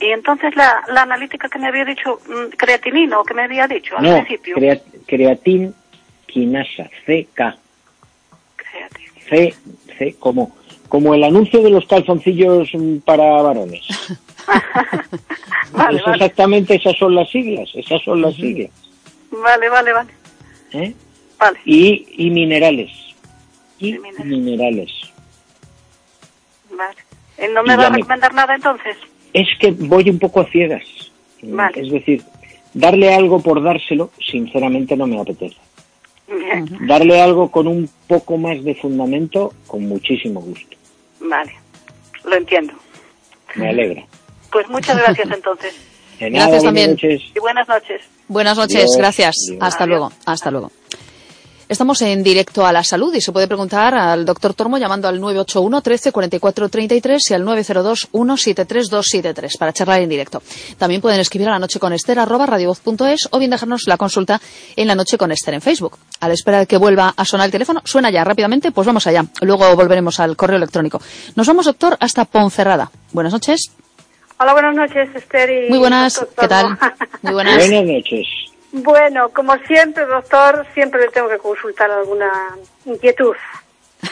Y 0.00 0.06
entonces 0.06 0.54
la, 0.56 0.82
la 0.88 1.02
analítica 1.02 1.48
que 1.48 1.58
me 1.60 1.68
había 1.68 1.84
dicho, 1.84 2.18
mm, 2.28 2.50
creatinina 2.56 3.20
o 3.20 3.24
que 3.24 3.34
me 3.34 3.42
había 3.42 3.68
dicho 3.68 3.96
al 3.96 4.04
No, 4.04 4.14
principio. 4.24 4.56
crea- 4.56 4.80
creatin 5.06 5.72
quinasa, 6.26 6.90
CK. 7.06 7.56
C, 9.28 9.54
C, 9.98 10.16
como, 10.18 10.54
como 10.88 11.14
el 11.14 11.22
anuncio 11.24 11.62
de 11.62 11.70
los 11.70 11.86
calzoncillos 11.86 12.68
mm, 12.74 12.98
para 12.98 13.24
varones. 13.42 13.86
Vale, 15.72 15.98
Es 15.98 16.04
vale, 16.04 16.16
exactamente 16.16 16.74
esas 16.74 16.96
son 16.98 17.14
las 17.14 17.30
siglas, 17.30 17.70
esas 17.74 18.02
son 18.02 18.20
las 18.20 18.34
siglas. 18.34 18.70
vale, 19.30 19.68
vale, 19.70 19.92
vale. 19.92 20.10
¿eh? 20.72 20.94
Vale, 21.44 21.58
Y, 21.64 22.06
y 22.16 22.30
minerales. 22.30 22.90
Y 23.78 23.88
Y 23.88 23.98
minerales. 23.98 24.26
minerales. 24.26 24.90
vale. 26.76 26.96
Eh, 27.38 27.48
¿No 27.48 27.62
me 27.62 27.74
Y 27.74 27.76
va 27.76 27.86
a 27.86 27.90
me- 27.90 27.96
recomendar 27.96 28.34
nada 28.34 28.54
entonces? 28.54 28.96
Es 29.32 29.48
que 29.58 29.72
voy 29.72 30.08
un 30.10 30.18
poco 30.18 30.40
a 30.40 30.46
ciegas. 30.46 30.84
Vale. 31.42 31.80
Es 31.80 31.90
decir, 31.90 32.22
darle 32.74 33.12
algo 33.12 33.40
por 33.42 33.62
dárselo, 33.62 34.10
sinceramente 34.30 34.96
no 34.96 35.06
me 35.06 35.18
apetece. 35.20 35.56
Bien, 36.28 36.66
Darle 36.86 37.20
algo 37.20 37.50
con 37.50 37.66
un 37.66 37.90
poco 38.06 38.36
más 38.38 38.62
de 38.62 38.74
fundamento, 38.76 39.52
con 39.66 39.86
muchísimo 39.88 40.40
gusto. 40.40 40.76
vale. 41.20 41.52
Lo 42.24 42.36
entiendo. 42.36 42.72
Me 43.56 43.68
alegra. 43.70 44.04
Pues 44.52 44.68
muchas 44.68 44.96
gracias 44.96 45.28
entonces. 45.32 45.74
Nada, 46.20 46.30
Gracias 46.46 46.62
también. 46.62 46.90
noches. 46.92 47.20
Y 47.34 47.40
buenas 47.40 47.66
noches. 47.66 48.00
Buenas 48.28 48.56
noches, 48.56 48.86
gracias. 48.96 49.34
Hasta 49.60 49.82
Adiós. 49.84 49.88
luego, 49.88 50.12
hasta 50.24 50.50
luego. 50.52 50.70
Estamos 51.72 52.02
en 52.02 52.22
directo 52.22 52.66
a 52.66 52.70
la 52.70 52.84
salud 52.84 53.14
y 53.14 53.22
se 53.22 53.32
puede 53.32 53.48
preguntar 53.48 53.94
al 53.94 54.26
doctor 54.26 54.52
Tormo 54.52 54.76
llamando 54.76 55.08
al 55.08 55.18
981 55.18 55.80
13 55.80 56.12
44 56.12 56.68
33 56.68 57.30
y 57.30 57.34
al 57.34 57.44
902 57.46 58.08
173 58.12 58.90
273 58.90 59.56
para 59.56 59.72
charlar 59.72 60.02
en 60.02 60.10
directo. 60.10 60.42
También 60.76 61.00
pueden 61.00 61.18
escribir 61.18 61.48
a 61.48 61.52
la 61.52 61.58
noche 61.58 61.80
con 61.80 61.94
Esther 61.94 62.18
arroba 62.18 62.44
radiovoz.es 62.44 63.30
o 63.30 63.38
bien 63.38 63.52
dejarnos 63.52 63.86
la 63.86 63.96
consulta 63.96 64.38
en 64.76 64.86
la 64.86 64.94
noche 64.94 65.16
con 65.16 65.32
Esther 65.32 65.54
en 65.54 65.62
Facebook. 65.62 65.96
A 66.20 66.28
la 66.28 66.34
espera 66.34 66.58
de 66.58 66.66
que 66.66 66.76
vuelva 66.76 67.14
a 67.16 67.24
sonar 67.24 67.46
el 67.46 67.52
teléfono, 67.52 67.80
suena 67.86 68.10
ya 68.10 68.22
rápidamente, 68.22 68.70
pues 68.70 68.86
vamos 68.86 69.06
allá. 69.06 69.24
Luego 69.40 69.74
volveremos 69.74 70.20
al 70.20 70.36
correo 70.36 70.58
electrónico. 70.58 71.00
Nos 71.36 71.46
vamos, 71.46 71.64
doctor, 71.64 71.96
hasta 72.00 72.26
Ponferrada. 72.26 72.90
Buenas 73.12 73.32
noches. 73.32 73.72
Hola, 74.38 74.52
buenas 74.52 74.74
noches, 74.76 75.08
Esther. 75.14 75.48
Y 75.48 75.70
Muy 75.70 75.78
buenas, 75.78 76.16
doctor 76.20 76.44
¿qué 76.44 76.48
tal? 76.48 76.78
Muy 77.22 77.32
buenas. 77.32 77.56
Buenas 77.56 77.84
noches. 77.86 78.51
Bueno, 78.72 79.28
como 79.30 79.56
siempre, 79.66 80.04
doctor, 80.06 80.66
siempre 80.74 81.00
le 81.02 81.08
tengo 81.08 81.28
que 81.28 81.38
consultar 81.38 81.90
alguna 81.90 82.56
inquietud. 82.84 83.34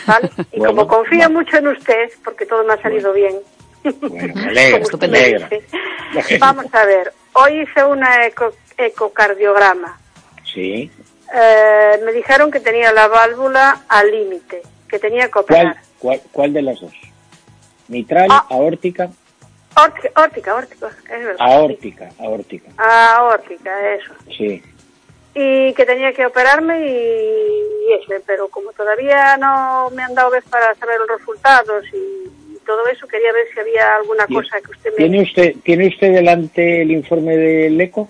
¿vale? 0.07 0.31
Y 0.53 0.59
Bueno, 0.59 0.75
como 0.77 0.89
confío 0.89 1.29
mucho 1.31 1.57
en 1.57 1.69
usted, 1.69 2.11
porque 2.25 2.47
todo 2.47 2.63
me 2.65 2.75
ha 2.75 2.83
salido 2.83 3.13
bien, 3.13 3.37
Bueno, 3.83 4.35
me 4.35 5.09
me. 5.09 6.39
Vamos 6.39 6.67
a 6.75 6.85
ver, 6.85 7.13
hoy 7.33 7.63
hice 7.63 7.85
una 7.85 8.27
eco- 8.27 8.55
ecocardiograma. 8.77 9.99
Sí. 10.45 10.91
Eh, 11.35 12.01
me 12.05 12.13
dijeron 12.13 12.51
que 12.51 12.61
tenía 12.61 12.93
la 12.93 13.09
válvula 13.09 13.83
al 13.89 14.11
límite, 14.11 14.63
que 14.89 14.99
tenía 14.99 15.27
que 15.27 15.31
¿Cuál, 15.33 15.45
operar. 15.45 15.77
cuál, 15.99 16.21
cuál 16.33 16.53
de 16.53 16.63
las 16.63 16.81
dos? 16.81 16.93
¿Mitral, 17.89 18.29
Ah. 18.31 18.47
aórtica? 18.51 19.11
Órtica, 19.77 20.11
órtica, 20.23 20.55
órtica, 20.55 20.89
es 20.89 21.25
verdad. 21.25 21.37
Aórtica, 21.39 22.09
aórtica. 22.19 22.71
Aórtica, 22.77 23.95
eso. 23.95 24.13
Sí. 24.37 24.63
y 25.35 25.73
que 25.75 25.87
tenía 25.87 26.13
que 26.13 26.27
operarme 26.27 26.81
y, 26.81 27.89
y 27.89 27.93
eso, 27.95 28.21
pero 28.27 28.49
como 28.49 28.73
todavía 28.73 29.37
no 29.37 29.89
me 29.91 30.03
han 30.03 30.15
dado 30.15 30.31
vez 30.31 30.45
para 30.51 30.75
saber 30.75 30.99
los 30.99 31.19
resultados 31.19 31.85
y, 31.93 31.97
y 32.53 32.59
todo 32.67 32.85
eso, 32.89 33.07
quería 33.07 33.33
ver 33.33 33.47
si 33.55 33.61
había 33.61 33.95
alguna 33.97 34.27
cosa 34.27 34.61
que 34.61 34.73
usted 34.73 34.91
me... 34.91 34.97
¿Tiene 34.97 35.23
usted, 35.23 35.55
¿Tiene 35.63 35.87
usted 35.89 36.13
delante 36.13 36.83
el 36.83 36.91
informe 36.91 37.37
del 37.37 37.81
ECO? 37.81 38.09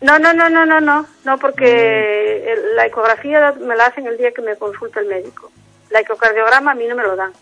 No, 0.00 0.18
no, 0.18 0.32
no, 0.34 0.50
no, 0.50 0.66
no, 0.66 0.80
no, 0.80 1.06
no, 1.24 1.38
porque 1.38 2.54
Mm. 2.56 2.76
la 2.76 2.86
ecografía 2.86 3.52
me 3.60 3.76
la 3.76 3.86
hacen 3.86 4.06
el 4.06 4.16
día 4.18 4.32
que 4.32 4.42
me 4.42 4.56
consulta 4.56 5.00
el 5.00 5.06
médico. 5.06 5.50
La 5.90 6.00
ecocardiograma 6.00 6.72
a 6.72 6.74
mí 6.74 6.84
no 6.86 6.96
me 6.96 7.02
lo 7.04 7.16
dan. 7.16 7.32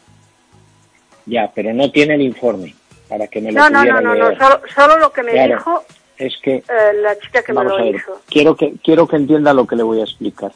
Ya, 1.26 1.50
pero 1.54 1.72
no 1.72 1.90
tiene 1.90 2.14
el 2.14 2.22
informe 2.22 2.74
para 3.14 3.28
que 3.28 3.40
me 3.40 3.52
lo 3.52 3.60
No, 3.60 3.70
no, 3.70 3.84
no, 3.84 4.00
no, 4.00 4.14
no, 4.16 4.36
solo, 4.36 4.60
solo 4.74 4.98
lo 4.98 5.12
que 5.12 5.22
me 5.22 5.30
Claro. 5.32 5.54
dijo 5.54 5.84
Es 6.18 6.34
que, 6.42 6.56
eh, 6.56 6.62
la 7.00 7.16
chica 7.20 7.42
que 7.44 7.52
me 7.52 7.62
lo 7.62 7.76
ver, 7.76 7.94
hizo. 7.94 8.20
quiero 8.28 8.56
que, 8.56 8.74
quiero 8.82 9.06
que 9.06 9.14
entienda 9.16 9.54
lo 9.54 9.66
que 9.68 9.76
le 9.76 9.84
voy 9.84 10.00
a 10.00 10.04
explicar. 10.04 10.50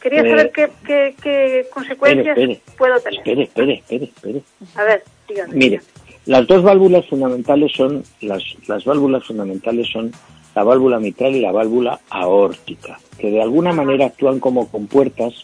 Quería 0.00 0.22
Eh, 0.22 0.30
saber 0.30 0.50
qué, 0.52 0.68
qué, 0.84 1.14
qué 1.22 1.66
consecuencias 1.72 2.36
espere, 2.36 2.60
puedo 2.76 2.98
tener. 3.00 3.18
Espere, 3.20 3.42
espere, 3.44 3.74
espere, 3.74 4.04
espere. 4.06 4.42
A 4.74 4.82
ver, 4.82 5.04
dígame. 5.28 5.54
Mire, 5.54 5.80
las 6.26 6.44
dos 6.48 6.62
válvulas 6.64 7.06
fundamentales 7.06 7.70
son, 7.72 8.02
las, 8.20 8.42
las 8.66 8.84
válvulas 8.84 9.24
fundamentales 9.24 9.88
son 9.92 10.10
la 10.56 10.64
válvula 10.64 10.98
mitral 10.98 11.36
y 11.36 11.40
la 11.40 11.52
válvula 11.52 12.00
aórtica, 12.10 12.98
que 13.18 13.30
de 13.30 13.42
alguna 13.42 13.72
manera 13.72 14.06
actúan 14.06 14.40
como 14.40 14.68
compuertas 14.68 15.34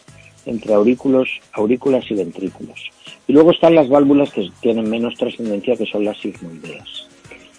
entre 0.45 0.73
aurículos, 0.73 1.29
aurículas 1.53 2.03
y 2.11 2.15
ventrículos. 2.15 2.91
Y 3.27 3.33
luego 3.33 3.51
están 3.51 3.75
las 3.75 3.87
válvulas 3.87 4.31
que 4.31 4.49
tienen 4.61 4.89
menos 4.89 5.15
trascendencia, 5.15 5.75
que 5.75 5.85
son 5.85 6.05
las 6.05 6.17
sigmoideas. 6.17 7.07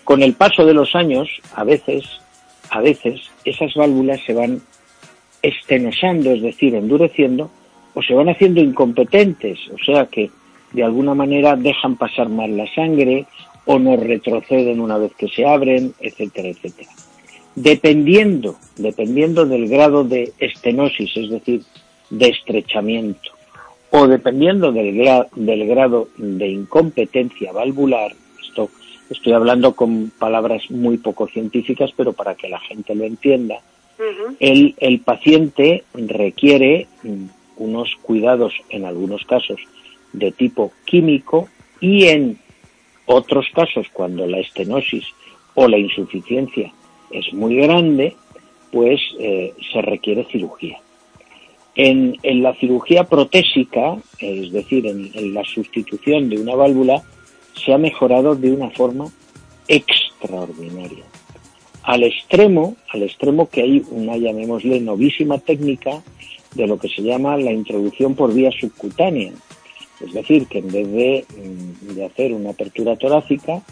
Con 0.04 0.22
el 0.22 0.34
paso 0.34 0.66
de 0.66 0.74
los 0.74 0.94
años, 0.94 1.28
a 1.54 1.64
veces, 1.64 2.04
a 2.70 2.80
veces, 2.80 3.20
esas 3.44 3.74
válvulas 3.74 4.20
se 4.26 4.34
van 4.34 4.60
estenosando, 5.40 6.30
es 6.30 6.42
decir, 6.42 6.74
endureciendo, 6.74 7.50
o 7.94 8.02
se 8.02 8.14
van 8.14 8.28
haciendo 8.28 8.60
incompetentes, 8.60 9.58
o 9.72 9.78
sea 9.84 10.06
que 10.06 10.30
de 10.72 10.82
alguna 10.82 11.14
manera 11.14 11.56
dejan 11.56 11.96
pasar 11.96 12.28
más 12.28 12.50
la 12.50 12.66
sangre 12.74 13.26
o 13.64 13.78
no 13.78 13.96
retroceden 13.96 14.80
una 14.80 14.98
vez 14.98 15.12
que 15.16 15.28
se 15.28 15.46
abren, 15.46 15.94
etcétera, 16.00 16.48
etcétera. 16.48 16.90
Dependiendo, 17.54 18.56
dependiendo 18.76 19.46
del 19.46 19.68
grado 19.68 20.02
de 20.02 20.32
estenosis, 20.38 21.16
es 21.16 21.30
decir, 21.30 21.62
de 22.10 22.28
estrechamiento, 22.28 23.30
o 23.96 24.08
dependiendo 24.08 24.72
del, 24.72 24.92
gra- 24.94 25.28
del 25.36 25.66
grado 25.68 26.08
de 26.16 26.48
incompetencia 26.48 27.52
valvular, 27.52 28.12
esto 28.42 28.68
estoy 29.08 29.32
hablando 29.34 29.74
con 29.76 30.10
palabras 30.18 30.68
muy 30.70 30.98
poco 30.98 31.28
científicas, 31.28 31.90
pero 31.96 32.12
para 32.12 32.34
que 32.34 32.48
la 32.48 32.58
gente 32.58 32.94
lo 32.96 33.04
entienda, 33.04 33.60
el, 34.40 34.74
el 34.78 34.98
paciente 34.98 35.84
requiere 35.94 36.88
unos 37.56 37.94
cuidados, 38.02 38.52
en 38.68 38.84
algunos 38.84 39.24
casos, 39.24 39.60
de 40.12 40.32
tipo 40.32 40.72
químico 40.84 41.48
y 41.80 42.06
en 42.06 42.36
otros 43.06 43.46
casos, 43.54 43.86
cuando 43.92 44.26
la 44.26 44.40
estenosis 44.40 45.04
o 45.54 45.68
la 45.68 45.78
insuficiencia 45.78 46.72
es 47.12 47.32
muy 47.32 47.54
grande, 47.56 48.16
pues 48.72 49.00
eh, 49.20 49.52
se 49.72 49.80
requiere 49.82 50.24
cirugía. 50.24 50.78
En, 51.76 52.16
en 52.22 52.42
la 52.42 52.54
cirugía 52.54 53.04
protésica, 53.04 53.96
es 54.20 54.52
decir, 54.52 54.86
en, 54.86 55.10
en 55.14 55.34
la 55.34 55.44
sustitución 55.44 56.28
de 56.28 56.40
una 56.40 56.54
válvula, 56.54 57.02
se 57.54 57.72
ha 57.72 57.78
mejorado 57.78 58.36
de 58.36 58.52
una 58.52 58.70
forma 58.70 59.06
extraordinaria 59.66 61.04
al 61.84 62.02
extremo, 62.02 62.76
al 62.92 63.02
extremo 63.02 63.48
que 63.48 63.62
hay 63.62 63.84
una, 63.90 64.16
llamémosle, 64.16 64.80
novísima 64.80 65.38
técnica 65.38 66.02
de 66.54 66.66
lo 66.66 66.78
que 66.78 66.88
se 66.88 67.02
llama 67.02 67.36
la 67.36 67.52
introducción 67.52 68.14
por 68.14 68.32
vía 68.32 68.50
subcutánea. 68.58 69.32
Es 70.00 70.12
decir, 70.12 70.46
que 70.46 70.58
en 70.58 70.72
vez 70.72 70.90
de, 70.90 71.24
mm, 71.36 71.94
de 71.94 72.04
hacer 72.06 72.32
una 72.32 72.50
apertura 72.50 72.96
torácica, 72.96 73.62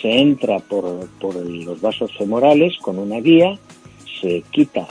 se 0.00 0.18
entra 0.18 0.58
por, 0.60 1.08
por 1.20 1.34
los 1.36 1.80
vasos 1.80 2.10
femorales 2.16 2.76
con 2.78 2.98
una 2.98 3.20
guía, 3.20 3.58
se 4.20 4.42
quita, 4.50 4.88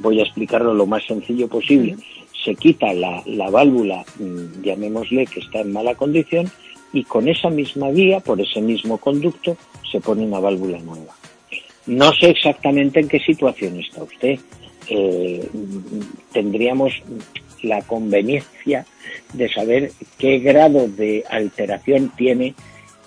voy 0.00 0.20
a 0.20 0.24
explicarlo 0.24 0.74
lo 0.74 0.86
más 0.86 1.04
sencillo 1.06 1.48
posible, 1.48 1.96
se 2.44 2.54
quita 2.54 2.92
la, 2.92 3.22
la 3.26 3.50
válvula, 3.50 4.04
mm, 4.18 4.62
llamémosle, 4.62 5.26
que 5.26 5.40
está 5.40 5.60
en 5.60 5.72
mala 5.72 5.94
condición, 5.94 6.50
y 6.92 7.04
con 7.04 7.28
esa 7.28 7.50
misma 7.50 7.90
guía, 7.90 8.20
por 8.20 8.40
ese 8.40 8.60
mismo 8.60 8.98
conducto, 8.98 9.56
se 9.90 10.00
pone 10.00 10.24
una 10.24 10.40
válvula 10.40 10.78
nueva. 10.78 11.14
No 11.86 12.12
sé 12.12 12.30
exactamente 12.30 13.00
en 13.00 13.08
qué 13.08 13.18
situación 13.18 13.78
está 13.78 14.02
usted. 14.02 14.38
Eh, 14.90 15.48
tendríamos 16.32 16.92
la 17.62 17.82
conveniencia 17.82 18.86
de 19.32 19.48
saber 19.52 19.92
qué 20.18 20.38
grado 20.38 20.88
de 20.88 21.24
alteración 21.28 22.12
tiene, 22.16 22.54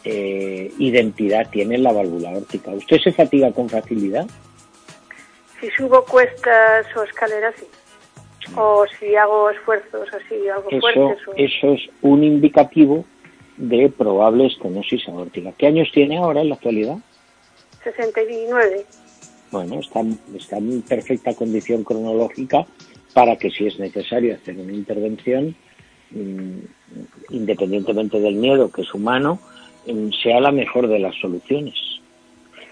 eh, 0.03 0.71
identidad 0.79 1.49
tiene 1.49 1.77
la 1.77 1.91
válvula 1.91 2.31
aórtica. 2.31 2.71
¿Usted 2.71 2.99
se 2.99 3.11
fatiga 3.11 3.51
con 3.51 3.69
facilidad? 3.69 4.27
Si 5.61 5.69
subo 5.69 6.03
cuestas 6.05 6.87
o 6.97 7.03
escaleras, 7.03 7.53
sí. 7.57 7.67
O 8.57 8.85
si 8.99 9.15
hago 9.15 9.51
esfuerzos 9.51 10.09
así, 10.11 10.49
algo 10.49 10.69
Eso, 10.71 10.79
fuertes. 10.81 11.27
O... 11.27 11.33
eso 11.37 11.73
es 11.73 11.81
un 12.01 12.23
indicativo 12.23 13.05
de 13.57 13.89
probable 13.89 14.47
estenosis 14.47 15.07
aórtica. 15.07 15.53
¿Qué 15.57 15.67
años 15.67 15.89
tiene 15.93 16.17
ahora 16.17 16.41
en 16.41 16.49
la 16.49 16.55
actualidad? 16.55 16.97
69. 17.83 18.85
Bueno, 19.51 19.79
está, 19.79 20.01
está 20.35 20.57
en 20.57 20.81
perfecta 20.81 21.35
condición 21.35 21.83
cronológica 21.83 22.65
para 23.13 23.35
que 23.35 23.51
si 23.51 23.67
es 23.67 23.77
necesario 23.79 24.33
hacer 24.33 24.57
una 24.57 24.73
intervención, 24.73 25.55
mm, 26.09 26.59
independientemente 27.29 28.19
del 28.19 28.35
miedo 28.35 28.71
que 28.71 28.81
es 28.81 28.93
humano, 28.93 29.39
mm, 29.85 30.09
sea 30.23 30.39
la 30.39 30.51
mejor 30.51 30.87
de 30.87 30.99
las 30.99 31.15
soluciones. 31.19 31.75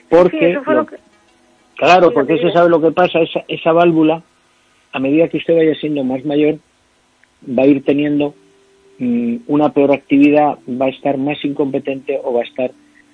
Porque, 0.10 0.58
Sí, 0.65 0.72
lo 0.72 0.86
que... 0.86 1.09
claro, 1.79 2.12
porque 2.13 2.33
se 2.33 2.39
dígame. 2.39 2.53
sabe 2.53 2.69
lo 2.69 2.81
que 2.81 2.91
pasa, 2.91 3.19
esa, 3.21 3.43
esa 3.48 3.71
válvula, 3.71 4.21
a 4.91 5.00
medida 5.00 5.27
que 5.27 5.38
usted 5.38 5.55
vaya 5.55 5.75
siendo 5.75 6.03
más 6.03 6.24
mayor, 6.25 6.57
va 7.48 7.63
a 7.63 7.67
ir 7.67 7.83
teniendo 7.83 8.33
mm, 9.00 9.36
una 9.48 9.69
peor 9.74 9.91
actividad, 9.91 10.57
va 10.69 10.86
a 10.88 10.89
estar 10.89 11.17
más 11.17 11.43
incompetente 11.45 12.19
o 12.24 12.33
va 12.33 12.41
a 12.41 12.45
estar 12.45 12.71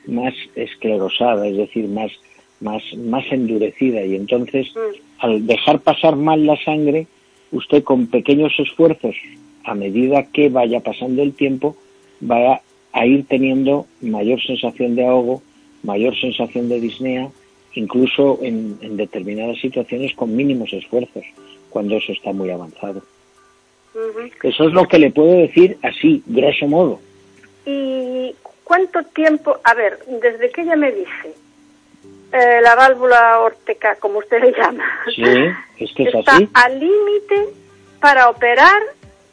más 0.08 0.34
esclerosada, 0.56 1.48
es 1.48 1.58
decir, 1.58 1.88
más, 1.88 2.12
más, 2.62 2.82
más 2.98 3.24
endurecida. 3.32 4.04
Y 4.06 4.16
entonces, 4.16 4.68
Mm. 4.76 4.80
al 5.20 5.48
dejar 5.48 5.80
pasar 5.80 6.16
mal 6.16 6.46
la 6.46 6.58
sangre, 6.64 7.08
usted 7.52 7.84
con 7.84 8.08
pequeños 8.08 8.54
esfuerzos, 8.60 9.16
a 9.64 9.74
medida 9.76 10.24
que 10.24 10.50
vaya 10.50 10.80
pasando 10.80 11.24
el 11.24 11.34
tiempo, 11.34 11.76
va 12.22 12.54
a, 12.56 12.62
a 12.94 13.06
ir 13.08 13.26
teniendo 13.28 13.86
mayor 14.02 14.42
sensación 14.42 14.96
de 14.96 15.06
ahogo, 15.06 15.42
mayor 15.84 16.16
sensación 16.20 16.70
de 16.70 16.80
disnea, 16.80 17.30
incluso 17.76 18.40
en, 18.42 18.78
en 18.82 18.98
determinadas 18.98 19.60
situaciones 19.60 20.14
con 20.16 20.36
mínimos 20.36 20.72
esfuerzos, 20.74 21.24
cuando 21.70 21.98
eso 21.98 22.12
está 22.12 22.32
muy 22.32 22.50
avanzado. 22.50 23.02
Ujú. 23.94 24.30
Eso 24.44 24.68
es 24.68 24.74
lo 24.74 24.88
que 24.88 25.00
le 25.00 25.12
puedo 25.12 25.34
decir 25.38 25.78
así, 25.84 26.22
grosso 26.26 26.68
modo. 26.68 27.00
¿Y 27.66 28.36
cuánto 28.64 29.04
tiempo? 29.04 29.58
A 29.64 29.74
ver, 29.74 30.00
desde 30.22 30.50
que 30.52 30.62
ella 30.62 30.76
me 30.76 30.92
dice 30.92 31.34
eh, 32.34 32.60
la 32.62 32.76
válvula 32.76 33.40
órtica, 33.42 33.96
como 33.96 34.20
usted 34.20 34.42
le 34.42 34.52
llama, 34.52 34.84
Sí, 35.16 35.24
es 35.80 35.92
que 35.94 36.04
es 36.04 36.16
está 36.16 36.36
así. 36.36 36.50
al 36.54 36.80
límite 36.80 37.46
para 38.00 38.30
operar. 38.30 38.82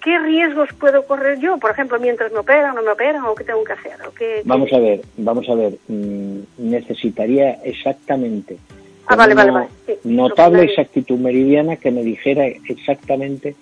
¿Qué 0.05 0.19
riesgos 0.19 0.69
puedo 0.81 1.07
correr 1.07 1.39
yo? 1.39 1.59
Por 1.59 1.71
ejemplo, 1.71 1.97
mientras 2.01 2.33
me 2.33 2.41
operan, 2.41 2.75
no 2.75 2.83
me 2.83 2.91
operan, 2.91 3.23
o 3.25 3.37
qué 3.37 3.45
tengo 3.45 3.63
que 3.63 3.73
hacer. 3.75 3.93
¿O 4.05 4.13
qué- 4.13 4.43
Vamos 4.45 4.69
qué- 4.69 4.75
a 4.75 4.79
ver, 4.81 5.01
vamos 5.17 5.49
a 5.49 5.55
ver. 5.55 5.75
mm, 5.87 6.22
necesitaría 6.59 7.53
exactamente, 7.65 8.57
Ah, 9.05 9.17
con 9.17 9.19
vale, 9.19 9.35
vale, 9.35 9.51
una 9.51 9.61
vale, 9.61 9.73
sí, 9.87 9.93
notable 10.05 10.59
exactitud 10.71 11.19
meridiana 11.19 11.77
que 11.77 11.91
me 11.91 12.03
dijera 12.03 12.47
exactamente 12.47 13.57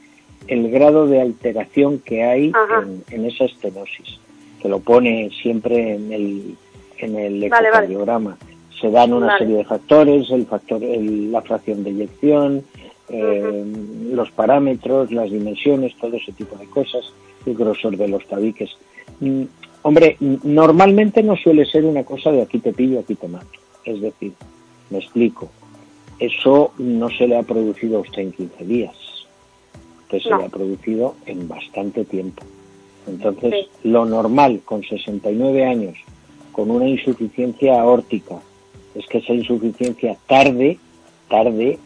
el 0.48 0.70
grado 0.70 1.06
de 1.06 1.20
alteración 1.20 1.98
que 2.00 2.24
hay 2.24 2.52
en, 2.82 3.02
en 3.10 3.26
esa 3.26 3.44
estenosis, 3.44 4.18
que 4.60 4.68
lo 4.68 4.80
pone 4.80 5.30
siempre 5.42 5.94
en 5.94 6.12
el, 6.12 6.54
en 6.98 7.16
el 7.16 7.42
ecocardiograma. 7.44 8.36
Se 8.80 8.90
dan 8.90 9.12
una 9.12 9.26
serie 9.38 9.56
de 9.56 9.64
factores, 9.64 10.30
el 10.30 10.46
factor, 10.46 10.82
el- 10.82 11.30
la 11.32 11.40
fracción 11.42 11.84
de 11.84 11.90
eyección, 11.90 12.64
eh, 13.08 13.64
los 14.12 14.30
parámetros, 14.30 15.10
las 15.10 15.30
dimensiones, 15.30 15.94
todo 15.96 16.16
ese 16.16 16.32
tipo 16.32 16.56
de 16.56 16.66
cosas. 16.66 17.12
el 17.46 17.54
grosor 17.54 17.96
de 17.96 18.06
los 18.08 18.26
tabiques. 18.26 18.70
Hombre, 19.82 20.16
normalmente 20.20 21.22
no 21.22 21.36
suele 21.36 21.64
ser 21.64 21.84
una 21.84 22.04
cosa 22.04 22.30
de 22.30 22.42
aquí 22.42 22.58
te 22.58 22.72
pillo, 22.72 23.00
aquí 23.00 23.14
te 23.14 23.28
mato. 23.28 23.58
Es 23.84 24.00
decir, 24.00 24.32
me 24.90 24.98
explico, 24.98 25.48
eso 26.18 26.72
no 26.78 27.08
se 27.08 27.26
le 27.26 27.36
ha 27.36 27.42
producido 27.42 27.98
a 27.98 28.00
usted 28.00 28.22
en 28.22 28.32
15 28.32 28.64
días, 28.66 28.96
que 30.08 30.20
se 30.20 30.28
le 30.28 30.44
ha 30.44 30.48
producido 30.48 31.14
en 31.24 31.48
bastante 31.48 32.04
tiempo. 32.04 32.44
Entonces, 33.06 33.68
lo 33.82 34.04
normal 34.04 34.60
con 34.64 34.82
69 34.82 35.64
años, 35.64 35.96
con 36.52 36.70
una 36.70 36.86
insuficiencia 36.86 37.80
aórtica, 37.80 38.38
es 38.94 39.06
que 39.06 39.18
esa 39.18 39.32
insuficiencia 39.32 40.16
tarde, 40.26 40.78
tarde, 41.28 41.78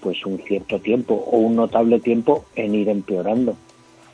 pues 0.00 0.24
un 0.26 0.38
cierto 0.38 0.78
tiempo 0.80 1.14
o 1.14 1.38
un 1.38 1.56
notable 1.56 2.00
tiempo 2.00 2.44
en 2.54 2.74
ir 2.74 2.88
empeorando. 2.88 3.56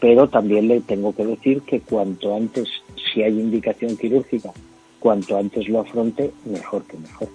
Pero 0.01 0.29
también 0.29 0.69
le 0.69 0.81
tengo 0.81 1.15
que 1.15 1.27
decir 1.27 1.63
que 1.63 1.81
cuanto 1.81 2.35
antes, 2.35 2.69
si 3.19 3.25
hay 3.25 3.41
indicación 3.41 3.97
quirúrgica, 3.97 4.53
cuanto 5.01 5.37
antes 5.37 5.69
lo 5.69 5.81
afronte, 5.81 6.31
mejor 6.45 6.85
que 6.85 6.97
mejor. 6.99 7.29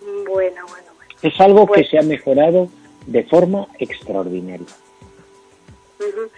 Bueno, 0.00 0.26
bueno, 0.26 0.62
bueno. 0.68 0.90
Es 1.22 1.38
algo 1.38 1.66
que 1.66 1.84
se 1.84 1.98
ha 1.98 2.02
mejorado 2.02 2.68
de 3.06 3.24
forma 3.24 3.68
extraordinaria. 3.78 4.66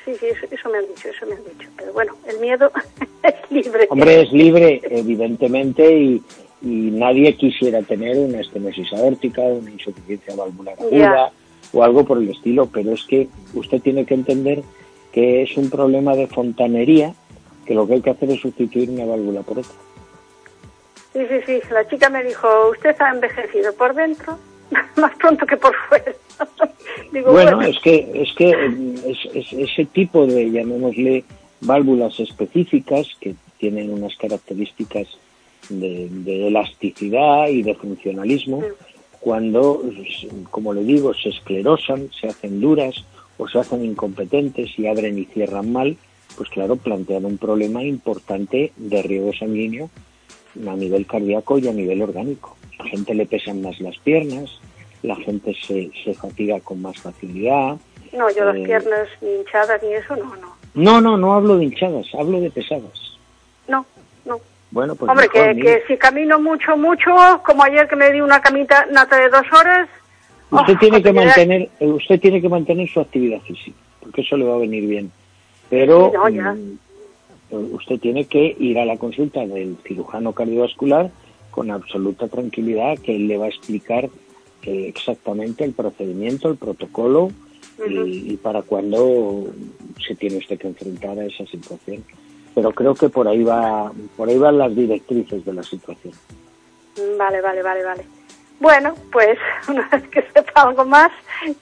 Sí, 0.04 0.12
sí, 0.18 0.26
eso, 0.50 0.70
me 0.70 0.78
han 0.78 0.86
dicho, 0.88 1.08
eso 1.08 1.26
me 1.26 1.34
han 1.34 1.44
dicho. 1.44 1.70
Pero 1.76 1.92
bueno, 1.92 2.14
el 2.26 2.40
miedo 2.40 2.72
es 3.22 3.50
libre. 3.50 3.86
Hombre, 3.90 4.22
es 4.22 4.32
libre, 4.32 4.80
evidentemente, 4.90 5.96
y, 5.96 6.22
nadie 6.62 7.36
quisiera 7.36 7.80
tener 7.82 8.18
una 8.18 8.40
estenosis 8.40 8.92
aórtica, 8.92 9.42
una 9.42 9.70
insuficiencia 9.70 10.34
valvular 10.34 10.74
aguda 10.80 11.30
o 11.72 11.84
algo 11.84 12.04
por 12.04 12.18
el 12.18 12.30
estilo, 12.30 12.66
pero 12.66 12.92
es 12.92 13.04
que 13.04 13.28
usted 13.54 13.80
tiene 13.82 14.04
que 14.04 14.14
entender 14.14 14.62
que 15.12 15.42
es 15.42 15.56
un 15.56 15.70
problema 15.70 16.16
de 16.16 16.26
fontanería, 16.26 17.14
que 17.66 17.74
lo 17.74 17.86
que 17.86 17.94
hay 17.94 18.02
que 18.02 18.10
hacer 18.10 18.30
es 18.30 18.40
sustituir 18.40 18.90
una 18.90 19.04
válvula 19.04 19.42
por 19.42 19.58
otra. 19.58 19.72
Sí, 21.12 21.20
sí, 21.28 21.36
sí. 21.46 21.60
La 21.70 21.88
chica 21.88 22.10
me 22.10 22.22
dijo, 22.22 22.70
usted 22.70 22.94
ha 23.00 23.10
envejecido 23.10 23.74
por 23.74 23.94
dentro 23.94 24.38
más 24.96 25.14
pronto 25.16 25.46
que 25.46 25.56
por 25.56 25.74
fuera. 25.88 26.12
bueno, 27.30 27.62
es 27.62 27.78
que 27.80 28.10
es 28.14 28.32
que 28.34 28.50
es, 29.06 29.52
ese 29.52 29.84
tipo 29.86 30.26
de, 30.26 30.50
llamémosle, 30.50 31.24
válvulas 31.60 32.20
específicas 32.20 33.08
que 33.20 33.34
tienen 33.58 33.90
unas 33.90 34.14
características 34.16 35.08
de, 35.68 36.46
elasticidad 36.46 37.48
y 37.48 37.62
de 37.62 37.74
funcionalismo, 37.74 38.62
cuando, 39.20 39.82
como 40.50 40.72
le 40.72 40.84
digo, 40.84 41.14
se 41.14 41.30
esclerosan, 41.30 42.10
se 42.20 42.28
hacen 42.28 42.60
duras 42.60 43.04
o 43.38 43.48
se 43.48 43.58
hacen 43.58 43.84
incompetentes 43.84 44.78
y 44.78 44.86
abren 44.86 45.18
y 45.18 45.24
cierran 45.24 45.72
mal, 45.72 45.96
pues 46.36 46.50
claro, 46.50 46.76
plantean 46.76 47.24
un 47.24 47.38
problema 47.38 47.82
importante 47.82 48.72
de 48.76 49.02
riego 49.02 49.32
sanguíneo 49.32 49.90
a 50.66 50.74
nivel 50.74 51.06
cardíaco 51.06 51.58
y 51.58 51.68
a 51.68 51.72
nivel 51.72 52.02
orgánico. 52.02 52.56
A 52.78 52.84
la 52.84 52.90
gente 52.90 53.14
le 53.14 53.26
pesan 53.26 53.62
más 53.62 53.80
las 53.80 53.98
piernas, 53.98 54.60
la 55.02 55.16
gente 55.16 55.54
se, 55.54 55.90
se 56.04 56.14
fatiga 56.14 56.60
con 56.60 56.82
más 56.82 56.98
facilidad. 56.98 57.76
No, 58.12 58.30
yo 58.30 58.44
las 58.44 58.56
eh, 58.56 58.62
piernas 58.64 59.08
ni 59.20 59.34
hinchadas 59.34 59.82
ni 59.82 59.94
eso, 59.94 60.16
no, 60.16 60.36
no. 60.36 60.56
No, 60.74 61.00
no, 61.00 61.16
no 61.16 61.32
hablo 61.32 61.56
de 61.56 61.64
hinchadas, 61.64 62.06
hablo 62.14 62.40
de 62.40 62.50
pesadas. 62.50 63.18
No, 63.66 63.86
no. 64.24 64.38
Bueno, 64.70 64.94
pues 64.94 65.10
Hombre, 65.10 65.28
que, 65.28 65.56
que, 65.56 65.82
si 65.88 65.96
camino 65.96 66.38
mucho, 66.38 66.76
mucho, 66.76 67.10
como 67.44 67.62
ayer 67.62 67.88
que 67.88 67.96
me 67.96 68.12
di 68.12 68.20
una 68.20 68.40
camita 68.40 68.86
nata 68.90 69.16
de 69.16 69.30
dos 69.30 69.46
horas... 69.52 69.88
Usted 70.50 70.74
oh, 70.74 70.78
tiene 70.78 71.02
que 71.02 71.12
mantener, 71.12 71.68
eh, 71.80 71.86
usted 71.86 72.20
tiene 72.20 72.40
que 72.40 72.48
mantener 72.48 72.88
su 72.88 73.00
actividad 73.00 73.40
física, 73.40 73.76
porque 74.00 74.20
eso 74.20 74.36
le 74.36 74.44
va 74.44 74.54
a 74.54 74.58
venir 74.58 74.86
bien. 74.86 75.10
Pero 75.70 76.12
mm, 76.12 77.74
usted 77.74 77.98
tiene 77.98 78.26
que 78.26 78.56
ir 78.58 78.78
a 78.78 78.84
la 78.84 78.96
consulta 78.96 79.46
del 79.46 79.76
cirujano 79.86 80.32
cardiovascular 80.32 81.10
con 81.50 81.70
absoluta 81.70 82.28
tranquilidad, 82.28 82.98
que 82.98 83.16
él 83.16 83.28
le 83.28 83.38
va 83.38 83.46
a 83.46 83.48
explicar 83.48 84.10
eh, 84.62 84.88
exactamente 84.88 85.64
el 85.64 85.72
procedimiento, 85.72 86.48
el 86.48 86.56
protocolo 86.56 87.30
y, 87.88 88.36
para 88.38 88.62
cuándo 88.62 89.46
se 90.06 90.14
tiene 90.14 90.38
usted 90.38 90.58
que 90.58 90.68
enfrentar 90.68 91.18
a 91.18 91.26
esa 91.26 91.46
situación. 91.46 92.04
Pero 92.54 92.72
creo 92.72 92.94
que 92.94 93.08
por 93.08 93.28
ahí 93.28 93.42
va, 93.42 93.92
por 94.16 94.28
ahí 94.28 94.38
van 94.38 94.58
las 94.58 94.74
directrices 94.74 95.44
de 95.44 95.52
la 95.52 95.62
situación. 95.62 96.14
Vale, 97.18 97.40
vale, 97.40 97.62
vale, 97.62 97.84
vale. 97.84 98.15
Bueno, 98.60 98.94
pues 99.12 99.38
una 99.68 99.88
vez 99.88 100.02
que 100.08 100.22
sepa 100.34 100.62
algo 100.62 100.84
más, 100.84 101.10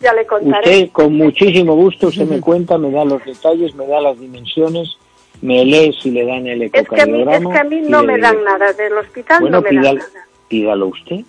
ya 0.01 0.13
le 0.13 0.27
contaré. 0.27 0.71
Usted, 0.71 0.93
con 0.93 1.17
muchísimo 1.17 1.75
gusto, 1.75 2.09
usted 2.09 2.27
me 2.27 2.41
cuenta, 2.41 2.79
me 2.79 2.91
da 2.91 3.05
los 3.05 3.25
detalles, 3.25 3.75
me 3.75 3.87
da 3.87 4.01
las 4.01 4.19
dimensiones, 4.19 4.97
me 5.43 5.65
lee 5.65 5.93
si 6.01 6.11
le 6.11 6.25
dan 6.25 6.47
el 6.47 6.63
ecocardiograma. 6.63 7.51
Es 7.51 7.55
que 7.55 7.61
a 7.61 7.65
mí, 7.65 7.81
no 7.89 8.03
me 8.03 8.19
dan 8.19 8.43
nada, 8.45 8.73
del 8.73 8.97
hospital 8.99 9.51
no 9.51 9.61
me 9.61 9.73
dan 9.73 9.97
nada. 9.97 10.27
Pídalo 10.49 10.89
usted. 10.89 11.21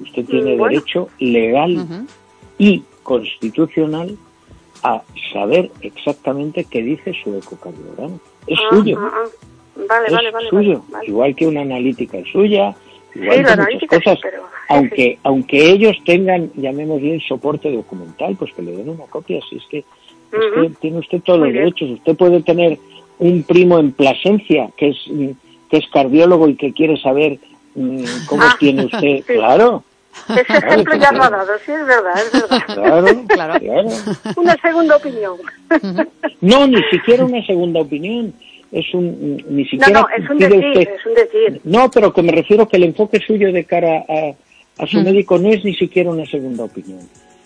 Usted 0.00 0.24
tiene 0.24 0.56
derecho 0.56 1.08
legal 1.18 1.86
y 2.58 2.82
constitucional 3.02 4.16
a 4.82 5.02
saber 5.32 5.70
exactamente 5.80 6.64
qué 6.64 6.82
dice 6.82 7.12
su 7.22 7.36
ecocardiograma. 7.36 8.16
Es 8.46 8.58
ah, 8.58 8.74
suyo. 8.74 8.98
Ah, 9.00 9.10
ah. 9.14 9.28
Vale, 9.88 10.06
es 10.06 10.12
vale, 10.12 10.30
vale, 10.30 10.48
suyo. 10.50 10.82
Igual 11.02 11.34
que 11.34 11.46
una 11.46 11.62
analítica 11.62 12.18
es 12.18 12.28
suya, 12.28 12.74
igual 13.14 13.44
que 13.44 13.74
muchas 13.74 13.88
cosas. 13.88 14.18
Aunque, 14.68 15.18
aunque 15.22 15.70
ellos 15.70 15.96
tengan, 16.04 16.50
llamémosle, 16.54 17.20
soporte 17.26 17.70
documental, 17.70 18.36
pues 18.36 18.52
que 18.54 18.62
le 18.62 18.72
den 18.72 18.88
una 18.88 19.04
copia. 19.04 19.40
Si 19.48 19.56
es 19.56 19.64
que, 19.70 19.84
tiene 20.80 20.98
usted 20.98 21.20
todos 21.22 21.40
los 21.40 21.52
derechos. 21.52 21.90
Usted 21.90 22.16
puede 22.16 22.42
tener 22.42 22.78
un 23.18 23.42
primo 23.42 23.78
en 23.78 23.92
Plasencia 23.92 24.70
que 24.76 24.88
es, 24.90 24.96
que 25.70 25.76
es 25.76 25.86
cardiólogo 25.88 26.48
y 26.48 26.56
que 26.56 26.72
quiere 26.72 26.96
saber 27.00 27.38
mm, 27.74 28.04
cómo 28.26 28.44
tiene 28.58 28.86
usted. 28.86 29.24
Claro. 29.26 29.84
Ese 30.28 30.58
ejemplo 30.58 30.94
ya 30.96 31.10
lo 31.12 31.24
ha 31.24 31.30
dado, 31.30 31.52
sí, 31.64 31.72
es 31.72 31.86
verdad, 31.86 32.14
es 32.18 32.32
verdad. 32.32 32.62
Claro, 32.66 33.24
claro. 33.28 33.90
Una 34.36 34.56
segunda 34.60 34.96
opinión. 34.96 35.38
No, 36.40 36.66
ni 36.66 36.82
siquiera 36.90 37.24
una 37.24 37.44
segunda 37.46 37.80
opinión. 37.80 38.34
Es 38.72 38.92
un, 38.94 39.36
ni 39.50 39.64
siquiera. 39.64 39.92
No, 39.92 40.00
no, 40.00 40.08
es 40.16 40.30
un 40.30 40.38
decir, 40.38 40.88
es 40.88 41.06
un 41.06 41.14
decir. 41.14 41.60
No, 41.64 41.90
pero 41.90 42.12
que 42.12 42.22
me 42.22 42.32
refiero 42.32 42.66
que 42.66 42.78
el 42.78 42.84
enfoque 42.84 43.20
suyo 43.20 43.52
de 43.52 43.64
cara 43.64 44.04
a, 44.08 44.82
a 44.82 44.86
su 44.86 45.00
médico 45.02 45.38
no 45.38 45.50
es 45.50 45.62
ni 45.62 45.74
siquiera 45.74 46.10
una 46.10 46.24
segunda 46.24 46.64
opinión. 46.64 47.00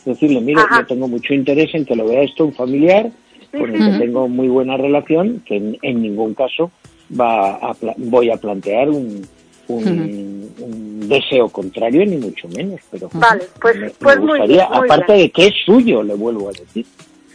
Decirle, 0.05 0.41
mire, 0.41 0.63
yo 0.71 0.87
tengo 0.87 1.09
mucho 1.09 1.35
interés 1.35 1.75
en 1.75 1.85
que 1.85 1.97
lo 1.97 2.07
vea 2.07 2.23
esto 2.23 2.45
un 2.45 2.55
familiar 2.55 3.11
con 3.51 3.75
el 3.75 3.93
que 3.93 3.99
tengo 3.99 4.29
muy 4.29 4.49
buena 4.49 4.77
relación, 4.77 5.43
que 5.45 5.57
en, 5.83 6.03
ningún 6.03 6.35
caso 6.35 6.71
va 7.19 7.57
a, 7.57 7.77
voy 7.97 8.31
a 8.31 8.37
plantear 8.37 8.89
un, 8.89 9.27
un, 9.69 11.09
deseo 11.09 11.49
contrario, 11.49 12.05
ni 12.07 12.19
mucho 12.19 12.49
menos. 12.49 12.81
Pero 12.91 13.11
vale, 13.15 13.45
pues, 13.61 13.93
pues 13.99 14.21
muy 14.21 14.47
bien, 14.47 14.67
aparte 14.71 15.13
de 15.13 15.31
que 15.31 15.47
es 15.49 15.55
suyo, 15.65 16.03
le 16.03 16.15
vuelvo 16.15 16.49
a 16.49 16.53
decir. 16.53 16.87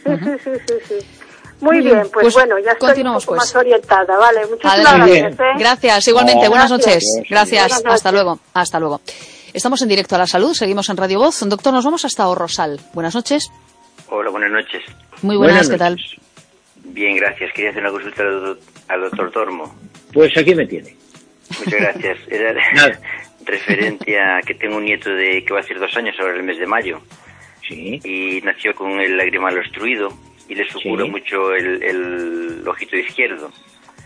Sí, 0.04 0.10
sí, 0.24 0.30
sí, 0.42 0.50
sí, 0.66 0.74
sí. 0.88 1.21
Muy, 1.62 1.80
bien, 1.80 2.00
pues, 2.12 2.24
pues, 2.24 2.34
bueno, 2.34 2.58
ya 2.58 2.72
estoy 2.72 3.02
un 3.02 3.14
poco 3.14 3.26
pues. 3.26 3.38
más 3.38 3.54
orientada, 3.54 4.18
vale. 4.18 4.40
Muchísimas 4.46 4.82
gracias. 4.82 5.32
¿eh? 5.32 5.52
Gracias, 5.58 6.08
igualmente. 6.08 6.48
Buenas 6.48 6.70
noches. 6.72 7.04
Gracias. 7.30 7.84
Hasta 7.84 8.10
luego. 8.10 8.40
Hasta 8.52 8.80
luego. 8.80 9.00
Estamos 9.54 9.80
en 9.80 9.88
directo 9.88 10.16
a 10.16 10.18
la 10.18 10.26
salud, 10.26 10.54
seguimos 10.54 10.88
en 10.88 10.96
Radio 10.96 11.20
Voz. 11.20 11.38
Doctor, 11.48 11.72
nos 11.72 11.84
vamos 11.84 12.04
hasta 12.04 12.24
Rosal. 12.34 12.80
Buenas 12.94 13.14
noches. 13.14 13.48
Hola, 14.08 14.30
buenas 14.30 14.50
noches. 14.50 14.82
Muy 15.22 15.36
buenas, 15.36 15.68
¿qué 15.68 15.78
tal? 15.78 15.96
Bien, 16.82 17.16
gracias. 17.16 17.52
Quería 17.52 17.70
hacer 17.70 17.82
una 17.82 17.92
consulta 17.92 18.24
al 18.88 19.00
doctor 19.02 19.30
Tormo. 19.30 19.72
Pues 20.12 20.36
aquí 20.36 20.56
me 20.56 20.66
tiene. 20.66 20.96
Muchas 21.60 21.80
gracias. 21.80 22.18
Era 22.28 22.54
referente 23.44 24.20
a 24.20 24.40
que 24.44 24.54
tengo 24.54 24.78
un 24.78 24.84
nieto 24.84 25.10
de 25.10 25.44
que 25.44 25.54
va 25.54 25.60
a 25.60 25.62
ser 25.62 25.78
dos 25.78 25.96
años 25.96 26.16
ahora 26.18 26.34
el 26.34 26.42
mes 26.42 26.58
de 26.58 26.66
mayo. 26.66 27.00
Sí. 27.68 28.00
Y 28.02 28.40
nació 28.40 28.74
con 28.74 29.00
el 29.00 29.16
lagrimal 29.16 29.56
obstruido 29.58 30.08
y 30.52 30.96
le 30.96 31.04
mucho 31.04 31.54
el, 31.54 31.82
el, 31.82 32.68
ojito 32.68 32.96
izquierdo. 32.96 33.50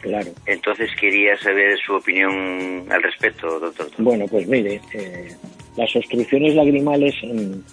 Claro. 0.01 0.31
Entonces 0.47 0.91
quería 1.01 1.37
saber 1.39 1.77
su 1.79 1.95
opinión 1.95 2.87
al 2.91 3.03
respecto, 3.03 3.59
doctor. 3.59 3.89
Bueno, 3.99 4.27
pues 4.29 4.47
mire, 4.47 4.81
eh, 4.93 5.35
las 5.77 5.95
obstrucciones 5.97 6.55
lagrimales 6.55 7.15
en 7.23 7.65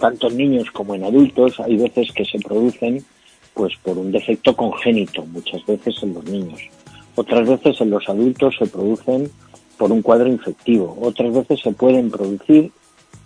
tanto 0.00 0.28
en 0.28 0.36
niños 0.36 0.70
como 0.70 0.94
en 0.94 1.04
adultos 1.04 1.58
hay 1.60 1.76
veces 1.76 2.10
que 2.12 2.24
se 2.24 2.38
producen 2.38 3.04
pues 3.54 3.74
por 3.82 3.98
un 3.98 4.12
defecto 4.12 4.54
congénito, 4.54 5.24
muchas 5.26 5.64
veces 5.66 5.96
en 6.02 6.14
los 6.14 6.24
niños. 6.24 6.60
Otras 7.16 7.48
veces 7.48 7.80
en 7.80 7.90
los 7.90 8.08
adultos 8.08 8.54
se 8.58 8.66
producen 8.66 9.30
por 9.76 9.90
un 9.90 10.02
cuadro 10.02 10.28
infectivo. 10.28 10.96
Otras 11.00 11.32
veces 11.32 11.60
se 11.60 11.72
pueden 11.72 12.10
producir 12.10 12.70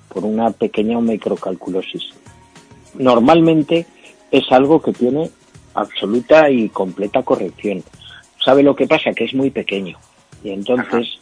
por 0.08 0.24
una 0.24 0.50
pequeña 0.50 1.00
microcalculosis. 1.00 2.14
Normalmente 2.94 3.86
es 4.32 4.50
algo 4.50 4.82
que 4.82 4.92
tiene 4.92 5.30
absoluta 5.74 6.50
y 6.50 6.68
completa 6.70 7.22
corrección. 7.22 7.84
¿Sabe 8.44 8.64
lo 8.64 8.74
que 8.74 8.88
pasa? 8.88 9.12
Que 9.12 9.24
es 9.24 9.34
muy 9.34 9.50
pequeño. 9.50 9.96
Y 10.42 10.50
entonces, 10.50 11.20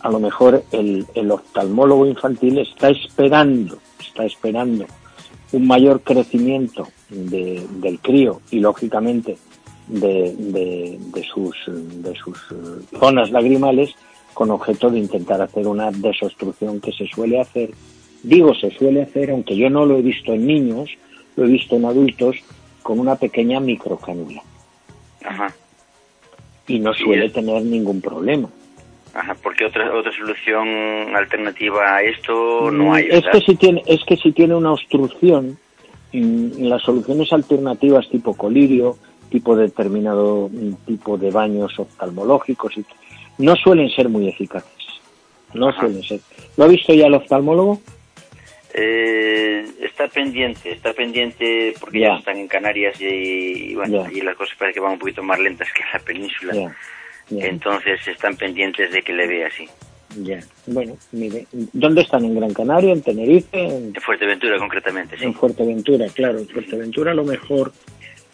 a 0.00 0.08
lo 0.10 0.18
mejor 0.18 0.64
el, 0.72 1.04
el 1.14 1.30
oftalmólogo 1.30 2.06
infantil 2.06 2.58
está 2.58 2.88
esperando, 2.88 3.76
está 4.00 4.24
esperando 4.24 4.86
un 5.52 5.66
mayor 5.66 6.00
crecimiento 6.00 6.88
del 7.10 7.98
crío 8.00 8.40
y 8.50 8.60
lógicamente 8.60 9.36
de, 9.86 10.34
de, 10.34 11.24
sus, 11.24 11.54
de 11.66 12.14
sus 12.14 12.38
eh, 12.52 12.96
zonas 12.98 13.30
lagrimales 13.30 13.94
con 14.32 14.50
objeto 14.50 14.90
de 14.90 15.00
intentar 15.00 15.42
hacer 15.42 15.66
una 15.66 15.90
desobstrucción 15.90 16.80
que 16.80 16.92
se 16.92 17.06
suele 17.06 17.40
hacer. 17.40 17.70
Digo 18.22 18.54
se 18.54 18.70
suele 18.70 19.02
hacer, 19.02 19.30
aunque 19.30 19.56
yo 19.56 19.68
no 19.68 19.84
lo 19.84 19.98
he 19.98 20.02
visto 20.02 20.32
en 20.32 20.46
niños, 20.46 20.88
lo 21.36 21.44
he 21.44 21.48
visto 21.48 21.76
en 21.76 21.84
adultos, 21.84 22.36
con 22.82 22.98
una 22.98 23.16
pequeña 23.16 23.60
microcanula. 23.60 24.42
Ajá. 25.24 25.52
Y 26.66 26.78
no 26.78 26.92
suele 26.94 27.30
tener 27.30 27.62
ningún 27.62 28.00
problema. 28.00 28.48
Ajá, 29.14 29.36
porque 29.42 29.66
otra 29.66 29.94
otra 29.94 30.10
solución 30.12 31.14
alternativa 31.14 31.96
a 31.96 32.02
esto 32.02 32.70
no 32.70 32.84
mm, 32.84 32.92
hay. 32.92 33.08
Es 33.10 33.24
que 33.30 33.40
si 33.40 33.56
tiene 33.56 33.82
es 33.86 34.02
que 34.04 34.16
si 34.16 34.32
tiene 34.32 34.54
una 34.54 34.72
obstrucción, 34.72 35.58
las 36.12 36.82
soluciones 36.82 37.32
alternativas 37.32 38.08
tipo 38.08 38.34
colirio, 38.34 38.96
tipo 39.28 39.54
determinado 39.54 40.50
tipo 40.86 41.18
de 41.18 41.30
baños 41.30 41.78
oftalmológicos 41.78 42.74
no 43.38 43.56
suelen 43.56 43.90
ser 43.90 44.08
muy 44.08 44.28
eficaces. 44.28 44.70
No 45.52 45.72
suelen 45.72 46.02
ser. 46.02 46.20
¿Lo 46.56 46.64
ha 46.64 46.68
visto 46.68 46.94
ya 46.94 47.06
el 47.06 47.14
oftalmólogo? 47.14 47.80
Eh, 48.74 49.66
está 49.80 50.08
pendiente, 50.08 50.72
está 50.72 50.92
pendiente 50.94 51.74
porque 51.78 52.00
ya, 52.00 52.16
están 52.16 52.38
en 52.38 52.48
Canarias 52.48 52.98
y, 53.00 53.74
bueno, 53.74 54.06
y 54.10 54.22
las 54.22 54.34
cosas 54.36 54.56
parece 54.56 54.74
que 54.74 54.80
van 54.80 54.92
un 54.92 54.98
poquito 54.98 55.22
más 55.22 55.38
lentas 55.38 55.68
que 55.72 55.82
en 55.82 55.88
la 55.92 55.98
península. 55.98 56.74
Entonces 57.30 58.06
están 58.06 58.36
pendientes 58.36 58.90
de 58.92 59.02
que 59.02 59.12
le 59.12 59.26
vea 59.26 59.46
así. 59.48 59.68
Ya, 60.16 60.40
bueno, 60.66 60.96
mire, 61.12 61.46
¿dónde 61.52 62.02
están? 62.02 62.24
¿En 62.24 62.34
Gran 62.34 62.52
Canaria, 62.52 62.92
en 62.92 63.02
Tenerife? 63.02 63.58
En, 63.58 63.94
Fuerteventura, 63.94 64.58
concretamente, 64.58 65.16
sí. 65.16 65.24
En 65.24 65.34
Fuerteventura, 65.34 66.06
claro. 66.14 66.38
En 66.38 66.48
Fuerteventura 66.48 67.12
a 67.12 67.14
lo 67.14 67.24
mejor 67.24 67.72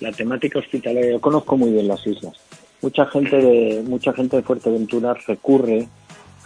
la 0.00 0.12
temática 0.12 0.58
hospitalaria, 0.58 1.12
yo 1.12 1.20
conozco 1.20 1.56
muy 1.56 1.72
bien 1.72 1.86
las 1.86 2.04
islas. 2.06 2.34
Mucha 2.82 3.06
gente 3.06 3.36
de, 3.40 3.82
mucha 3.84 4.12
gente 4.12 4.36
de 4.36 4.42
Fuerteventura 4.42 5.14
recurre 5.26 5.88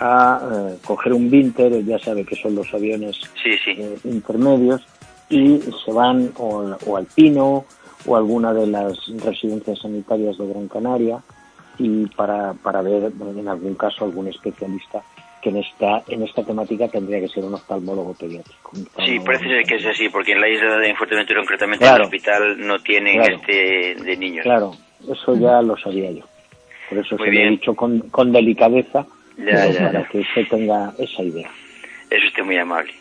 a 0.03 0.41
eh, 0.43 0.79
coger 0.85 1.13
un 1.13 1.31
Vinter, 1.31 1.85
ya 1.85 1.99
sabe 1.99 2.25
que 2.25 2.35
son 2.35 2.57
los 2.57 2.75
aviones 2.75 3.21
eh, 3.45 3.99
intermedios, 4.05 4.85
y 5.29 5.61
se 5.85 5.93
van 5.93 6.33
o, 6.39 6.77
o 6.87 6.97
al 6.97 7.07
Pino 7.07 7.65
o 8.05 8.17
a 8.17 8.19
alguna 8.19 8.53
de 8.53 8.67
las 8.67 8.99
residencias 9.25 9.79
sanitarias 9.79 10.37
de 10.37 10.47
Gran 10.49 10.67
Canaria 10.67 11.21
y 11.79 12.07
para, 12.09 12.53
para 12.55 12.83
ver 12.83 13.13
en 13.21 13.49
algún 13.49 13.75
caso 13.77 14.05
algún 14.05 14.27
especialista 14.27 15.03
que 15.41 15.51
en 15.51 15.59
esta, 15.59 16.03
en 16.09 16.23
esta 16.23 16.45
temática 16.45 16.89
tendría 16.89 17.21
que 17.21 17.29
ser 17.29 17.45
un 17.45 17.55
oftalmólogo 17.55 18.15
pediátrico. 18.15 18.73
sí, 19.05 19.19
parece 19.21 19.63
que 19.67 19.77
es 19.77 19.87
así, 19.87 20.09
porque 20.09 20.33
en 20.33 20.41
la 20.41 20.49
isla 20.49 20.79
de 20.79 20.95
Fuerteventura, 20.95 21.41
concretamente 21.41 21.87
en 21.87 21.95
el 21.95 22.03
hospital, 22.03 22.59
no 22.59 22.79
tienen 22.81 23.21
este 23.21 23.97
de 23.97 24.17
niños. 24.17 24.45
Claro, 24.45 24.73
eso 25.09 25.35
ya 25.37 25.61
lo 25.63 25.77
sabía 25.77 26.13
yo. 26.13 26.25
Por 26.89 26.99
eso 26.99 27.17
se 27.17 27.31
lo 27.31 27.41
he 27.41 27.51
dicho 27.51 27.75
con, 27.75 28.01
con 28.11 28.31
delicadeza, 28.31 29.05
para 29.45 30.09
que 30.09 30.19
usted 30.21 30.49
tenga 30.49 30.93
esa 30.99 31.23
idea. 31.23 31.51
Es 32.11 32.25
usted 32.25 32.45
muy 32.45 32.59
amable. 32.59 32.93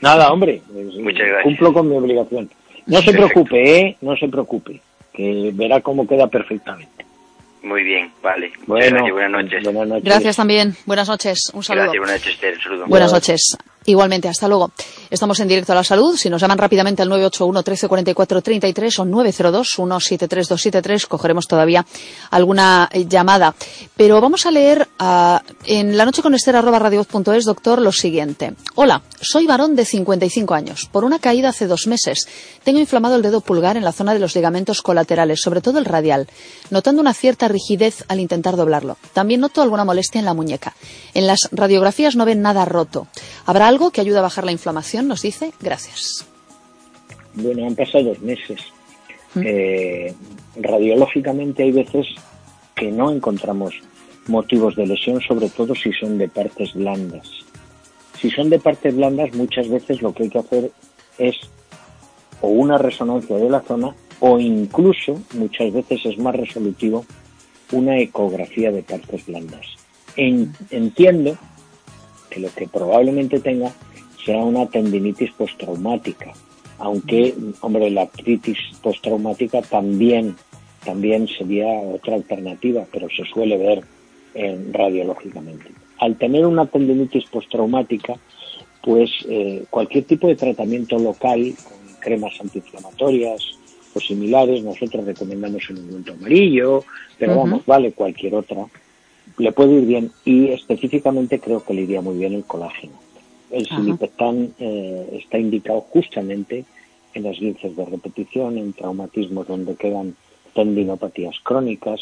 Nada, 0.00 0.32
hombre, 0.32 0.62
Muchas 0.70 1.26
gracias. 1.26 1.42
cumplo 1.42 1.72
con 1.72 1.88
mi 1.88 1.96
obligación. 1.96 2.48
No 2.86 3.02
se 3.02 3.12
preocupe, 3.12 3.78
¿eh? 3.80 3.96
No 4.00 4.16
se 4.16 4.28
preocupe, 4.28 4.80
que 5.12 5.50
verá 5.54 5.80
cómo 5.80 6.06
queda 6.06 6.26
perfectamente. 6.28 7.04
Muy 7.62 7.82
bien, 7.82 8.10
vale. 8.22 8.52
Bueno, 8.66 9.02
buenas 9.12 9.30
noches. 9.30 9.64
Buenas 9.64 9.88
noches. 9.88 10.04
Gracias 10.04 10.36
también. 10.36 10.74
Buenas 10.86 11.08
noches. 11.08 11.50
Un 11.52 11.62
saludo. 11.62 11.84
Gracias, 11.92 12.00
buenas 12.00 12.20
noches, 12.26 12.54
Un 12.56 12.62
saludo. 12.62 12.86
Buenas 12.86 13.12
noches. 13.12 13.58
Igualmente, 13.88 14.28
hasta 14.28 14.48
luego. 14.48 14.70
Estamos 15.08 15.40
en 15.40 15.48
directo 15.48 15.72
a 15.72 15.76
la 15.76 15.82
salud. 15.82 16.14
Si 16.14 16.28
nos 16.28 16.42
llaman 16.42 16.58
rápidamente 16.58 17.00
al 17.00 17.08
981 17.08 17.62
13 17.62 17.88
44 17.88 18.42
33 18.42 18.98
o 18.98 19.04
902 19.06 19.66
173 19.66 20.48
273, 20.48 21.06
cogeremos 21.06 21.46
todavía 21.46 21.86
alguna 22.30 22.90
eh, 22.92 23.06
llamada. 23.06 23.54
Pero 23.96 24.20
vamos 24.20 24.44
a 24.44 24.50
leer 24.50 24.86
uh, 25.00 25.38
en 25.64 25.96
la 25.96 26.04
noche 26.04 26.20
con 26.20 26.34
Esther 26.34 26.62
doctor, 26.62 27.80
lo 27.80 27.90
siguiente. 27.90 28.52
Hola, 28.74 29.00
soy 29.22 29.46
varón 29.46 29.74
de 29.74 29.86
55 29.86 30.52
años. 30.52 30.86
Por 30.92 31.04
una 31.04 31.18
caída 31.18 31.48
hace 31.48 31.66
dos 31.66 31.86
meses, 31.86 32.28
tengo 32.64 32.80
inflamado 32.80 33.16
el 33.16 33.22
dedo 33.22 33.40
pulgar 33.40 33.78
en 33.78 33.84
la 33.84 33.92
zona 33.92 34.12
de 34.12 34.20
los 34.20 34.34
ligamentos 34.34 34.82
colaterales, 34.82 35.40
sobre 35.40 35.62
todo 35.62 35.78
el 35.78 35.86
radial, 35.86 36.28
notando 36.68 37.00
una 37.00 37.14
cierta 37.14 37.48
rigidez 37.48 38.04
al 38.08 38.20
intentar 38.20 38.56
doblarlo. 38.56 38.98
También 39.14 39.40
noto 39.40 39.62
alguna 39.62 39.86
molestia 39.86 40.18
en 40.18 40.26
la 40.26 40.34
muñeca. 40.34 40.76
En 41.14 41.26
las 41.26 41.48
radiografías 41.52 42.16
no 42.16 42.26
ven 42.26 42.42
nada 42.42 42.66
roto. 42.66 43.06
¿Habrá 43.46 43.66
algo 43.68 43.77
que 43.90 44.00
ayude 44.00 44.18
a 44.18 44.22
bajar 44.22 44.44
la 44.44 44.52
inflamación? 44.52 45.08
Nos 45.08 45.22
dice. 45.22 45.52
Gracias. 45.60 46.26
Bueno, 47.34 47.66
han 47.66 47.74
pasado 47.74 48.04
dos 48.04 48.20
meses. 48.20 48.60
¿Mm? 49.34 49.42
Eh, 49.44 50.14
radiológicamente 50.56 51.62
hay 51.62 51.72
veces 51.72 52.06
que 52.74 52.90
no 52.90 53.10
encontramos 53.10 53.74
motivos 54.26 54.76
de 54.76 54.86
lesión, 54.86 55.20
sobre 55.20 55.48
todo 55.48 55.74
si 55.74 55.92
son 55.92 56.18
de 56.18 56.28
partes 56.28 56.74
blandas. 56.74 57.28
Si 58.20 58.30
son 58.30 58.50
de 58.50 58.58
partes 58.58 58.94
blandas, 58.94 59.32
muchas 59.34 59.68
veces 59.68 60.02
lo 60.02 60.12
que 60.12 60.24
hay 60.24 60.30
que 60.30 60.38
hacer 60.38 60.70
es 61.18 61.36
o 62.40 62.48
una 62.48 62.78
resonancia 62.78 63.36
de 63.36 63.48
la 63.48 63.60
zona 63.60 63.94
o 64.20 64.38
incluso, 64.38 65.20
muchas 65.34 65.72
veces 65.72 66.00
es 66.04 66.18
más 66.18 66.34
resolutivo, 66.34 67.04
una 67.72 67.98
ecografía 67.98 68.70
de 68.72 68.82
partes 68.82 69.26
blandas. 69.26 69.66
entiendo 70.16 71.36
que 72.28 72.40
lo 72.40 72.48
que 72.54 72.68
probablemente 72.68 73.40
tenga 73.40 73.72
sea 74.24 74.38
una 74.38 74.66
tendinitis 74.66 75.30
postraumática, 75.32 76.32
aunque, 76.78 77.34
hombre, 77.60 77.90
la 77.90 78.02
artritis 78.02 78.58
postraumática 78.82 79.62
también, 79.62 80.36
también 80.84 81.26
sería 81.26 81.66
otra 81.66 82.14
alternativa, 82.14 82.84
pero 82.92 83.08
se 83.08 83.24
suele 83.24 83.56
ver 83.56 83.82
radiológicamente. 84.72 85.70
Al 85.98 86.16
tener 86.16 86.46
una 86.46 86.66
tendinitis 86.66 87.24
postraumática, 87.24 88.14
pues 88.82 89.10
eh, 89.28 89.64
cualquier 89.70 90.04
tipo 90.04 90.28
de 90.28 90.36
tratamiento 90.36 90.98
local, 90.98 91.54
con 91.64 91.94
cremas 92.00 92.40
antiinflamatorias 92.40 93.42
o 93.94 94.00
similares, 94.00 94.62
nosotros 94.62 95.04
recomendamos 95.04 95.62
el 95.70 95.78
ungüento 95.78 96.12
amarillo, 96.12 96.84
pero 97.18 97.36
vamos, 97.36 97.66
vale 97.66 97.92
cualquier 97.92 98.34
otra, 98.36 98.66
le 99.38 99.52
puede 99.52 99.74
ir 99.74 99.86
bien 99.86 100.10
y 100.24 100.48
específicamente 100.48 101.38
creo 101.40 101.64
que 101.64 101.74
le 101.74 101.82
iría 101.82 102.00
muy 102.00 102.18
bien 102.18 102.34
el 102.34 102.44
colágeno. 102.44 102.94
El 103.50 103.66
silipetán 103.66 104.52
eh, 104.58 105.20
está 105.22 105.38
indicado 105.38 105.80
justamente 105.80 106.64
en 107.14 107.22
las 107.22 107.40
linces 107.40 107.74
de 107.74 107.84
repetición, 107.84 108.58
en 108.58 108.72
traumatismos 108.74 109.46
donde 109.46 109.74
quedan 109.74 110.14
tendinopatías 110.54 111.36
crónicas, 111.42 112.00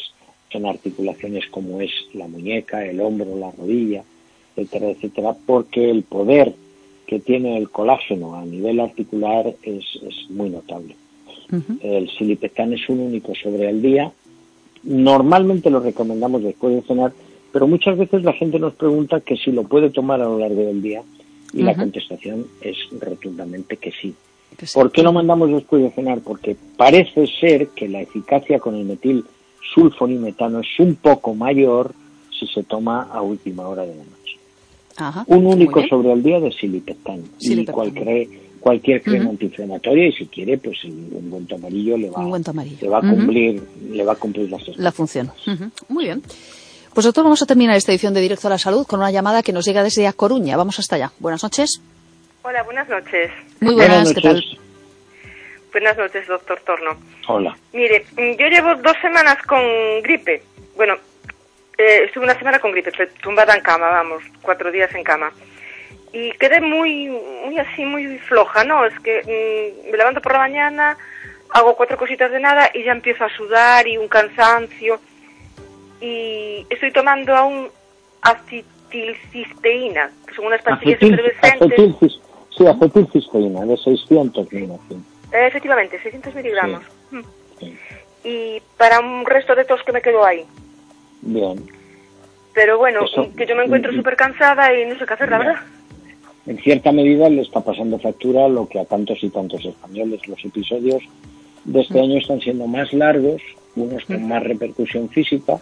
en 0.51 0.65
articulaciones 0.65 1.47
como 1.47 1.81
es 1.81 1.91
la 2.13 2.27
muñeca, 2.27 2.85
el 2.85 2.99
hombro, 2.99 3.37
la 3.37 3.51
rodilla, 3.51 4.03
etcétera, 4.55 4.89
etcétera, 4.91 5.35
porque 5.45 5.89
el 5.89 6.03
poder 6.03 6.53
que 7.05 7.19
tiene 7.19 7.57
el 7.57 7.69
colágeno 7.69 8.35
a 8.35 8.43
nivel 8.43 8.79
articular 8.79 9.53
es, 9.63 9.85
es 10.03 10.29
muy 10.29 10.49
notable. 10.49 10.95
El 11.81 12.09
silipetán 12.09 12.73
es 12.73 12.89
un 12.89 12.99
único 12.99 13.33
sobre 13.33 13.69
el 13.69 13.81
día. 13.81 14.11
Normalmente 14.83 15.69
lo 15.69 15.79
recomendamos 15.79 16.43
después 16.43 16.75
de 16.75 16.81
cenar 16.81 17.13
pero 17.51 17.67
muchas 17.67 17.97
veces 17.97 18.23
la 18.23 18.33
gente 18.33 18.59
nos 18.59 18.73
pregunta 18.73 19.19
que 19.21 19.37
si 19.37 19.51
lo 19.51 19.63
puede 19.63 19.89
tomar 19.89 20.21
a 20.21 20.25
lo 20.25 20.39
largo 20.39 20.61
del 20.61 20.81
día 20.81 21.01
y 21.53 21.63
la 21.63 21.75
contestación 21.75 22.45
es 22.61 22.75
rotundamente 22.99 23.77
que 23.77 23.91
sí. 23.91 24.13
¿Por 24.73 24.91
qué 24.91 25.03
lo 25.03 25.13
mandamos 25.13 25.51
después 25.51 25.83
de 25.83 25.91
cenar? 25.91 26.19
Porque 26.21 26.55
parece 26.77 27.27
ser 27.27 27.69
que 27.69 27.87
la 27.87 28.01
eficacia 28.01 28.59
con 28.59 28.75
el 28.75 28.85
metil 28.85 29.23
sulfonimetano 29.73 30.61
es 30.61 30.79
un 30.79 30.95
poco 30.95 31.35
mayor 31.35 31.93
si 32.37 32.47
se 32.47 32.63
toma 32.63 33.03
a 33.11 33.21
última 33.21 33.67
hora 33.67 33.83
de 33.83 33.95
la 33.95 34.03
noche. 34.03 35.25
un 35.27 35.45
único 35.45 35.85
sobre 35.87 36.11
el 36.11 36.23
día 36.23 36.39
de 36.39 36.51
silipetán 36.51 37.21
y 37.39 37.65
cualquier, 37.65 38.27
cualquier 38.59 39.01
crema 39.03 39.29
antiinflamatoria 39.29 40.07
y 40.07 40.11
si 40.13 40.25
quiere 40.25 40.57
pues 40.57 40.83
un 40.83 41.29
guento 41.31 41.55
amarillo 41.55 41.97
le 41.97 42.09
va, 42.09 42.23
Le 42.81 42.89
va 42.89 42.97
a 42.99 43.01
cumplir 43.01 43.61
le 43.91 44.03
va 44.03 44.13
a 44.13 44.15
cumplir 44.15 44.49
la 44.49 44.91
función. 44.91 45.29
Muy 45.89 46.05
bien. 46.05 46.21
Pues 46.97 47.05
doctor, 47.05 47.25
vamos 47.25 47.43
a 47.43 47.45
terminar 47.45 47.77
esta 47.77 47.91
edición 47.91 48.15
de 48.15 48.21
Directo 48.21 48.47
a 48.47 48.49
la 48.49 48.57
Salud 48.57 48.87
con 48.87 48.99
una 48.99 49.11
llamada 49.11 49.43
que 49.43 49.53
nos 49.53 49.63
llega 49.67 49.83
desde 49.83 50.07
A 50.07 50.13
Coruña. 50.13 50.57
Vamos 50.57 50.79
hasta 50.79 50.95
allá. 50.95 51.11
Buenas 51.19 51.43
noches. 51.43 51.79
Hola, 52.41 52.63
buenas 52.63 52.89
noches. 52.89 53.29
Muy 53.59 53.75
buenas, 53.75 54.11
¿qué 54.15 54.21
tal? 54.21 54.43
Buenas 55.71 55.95
noches, 55.95 56.25
doctor 56.25 56.59
Torno. 56.61 56.97
Hola. 57.27 57.55
Mire, 57.71 58.03
yo 58.17 58.47
llevo 58.47 58.73
dos 58.77 58.95
semanas 58.99 59.37
con 59.43 59.61
gripe. 60.01 60.41
Bueno, 60.75 60.95
eh, 61.77 62.05
estuve 62.05 62.23
una 62.23 62.39
semana 62.39 62.57
con 62.57 62.71
gripe, 62.71 62.91
tumbada 63.21 63.53
en 63.53 63.61
cama, 63.61 63.89
vamos, 63.89 64.23
cuatro 64.41 64.71
días 64.71 64.89
en 64.95 65.03
cama. 65.03 65.31
Y 66.13 66.31
quedé 66.31 66.61
muy, 66.61 67.09
muy 67.45 67.59
así, 67.59 67.85
muy 67.85 68.17
floja, 68.17 68.63
¿no? 68.63 68.83
Es 68.87 68.99
que 69.01 69.21
mm, 69.21 69.91
me 69.91 69.97
levanto 69.99 70.19
por 70.19 70.31
la 70.31 70.39
mañana, 70.39 70.97
hago 71.51 71.75
cuatro 71.75 71.95
cositas 71.95 72.31
de 72.31 72.39
nada 72.39 72.71
y 72.73 72.83
ya 72.83 72.91
empiezo 72.91 73.23
a 73.23 73.29
sudar 73.37 73.87
y 73.87 73.99
un 73.99 74.07
cansancio 74.07 74.99
y 76.01 76.65
estoy 76.69 76.91
tomando 76.91 77.35
aún 77.35 77.67
acetilcisteína, 78.21 80.11
que 80.27 80.35
son 80.35 80.45
unas 80.45 80.61
pastillas 80.61 80.97
Acetil, 80.97 81.19
efervescentes. 81.19 82.19
sí, 82.57 82.65
acetilcisteína, 82.67 83.65
de 83.65 83.77
600 83.77 84.51
miligramos. 84.51 84.81
efectivamente, 85.31 85.99
600 86.01 86.35
miligramos. 86.35 86.83
Mm. 87.11 87.21
y 88.23 88.61
para 88.77 88.99
un 88.99 89.25
resto 89.25 89.55
de 89.55 89.65
tos 89.65 89.81
que 89.83 89.91
me 89.91 90.01
quedo 90.01 90.25
ahí. 90.25 90.45
Bien. 91.21 91.63
Pero 92.53 92.77
bueno, 92.77 93.01
que 93.35 93.45
yo 93.45 93.55
me 93.55 93.65
encuentro 93.65 93.93
súper 93.93 94.15
cansada 94.15 94.73
y 94.73 94.85
no 94.85 94.97
sé 94.97 95.05
qué 95.05 95.13
hacer, 95.13 95.29
la 95.29 95.37
verdad. 95.37 95.55
En 96.47 96.57
cierta 96.59 96.91
medida 96.91 97.29
le 97.29 97.41
está 97.41 97.59
pasando 97.61 97.99
factura 97.99 98.47
lo 98.47 98.67
que 98.67 98.79
a 98.79 98.85
tantos 98.85 99.21
y 99.21 99.29
tantos 99.29 99.63
españoles. 99.65 100.27
Los 100.27 100.43
episodios 100.43 101.03
de 101.65 101.81
este 101.81 101.99
año 101.99 102.17
están 102.17 102.39
siendo 102.39 102.65
más 102.65 102.93
largos, 102.93 103.41
unos 103.75 104.03
con 104.05 104.27
más 104.27 104.41
repercusión 104.43 105.09
física, 105.09 105.59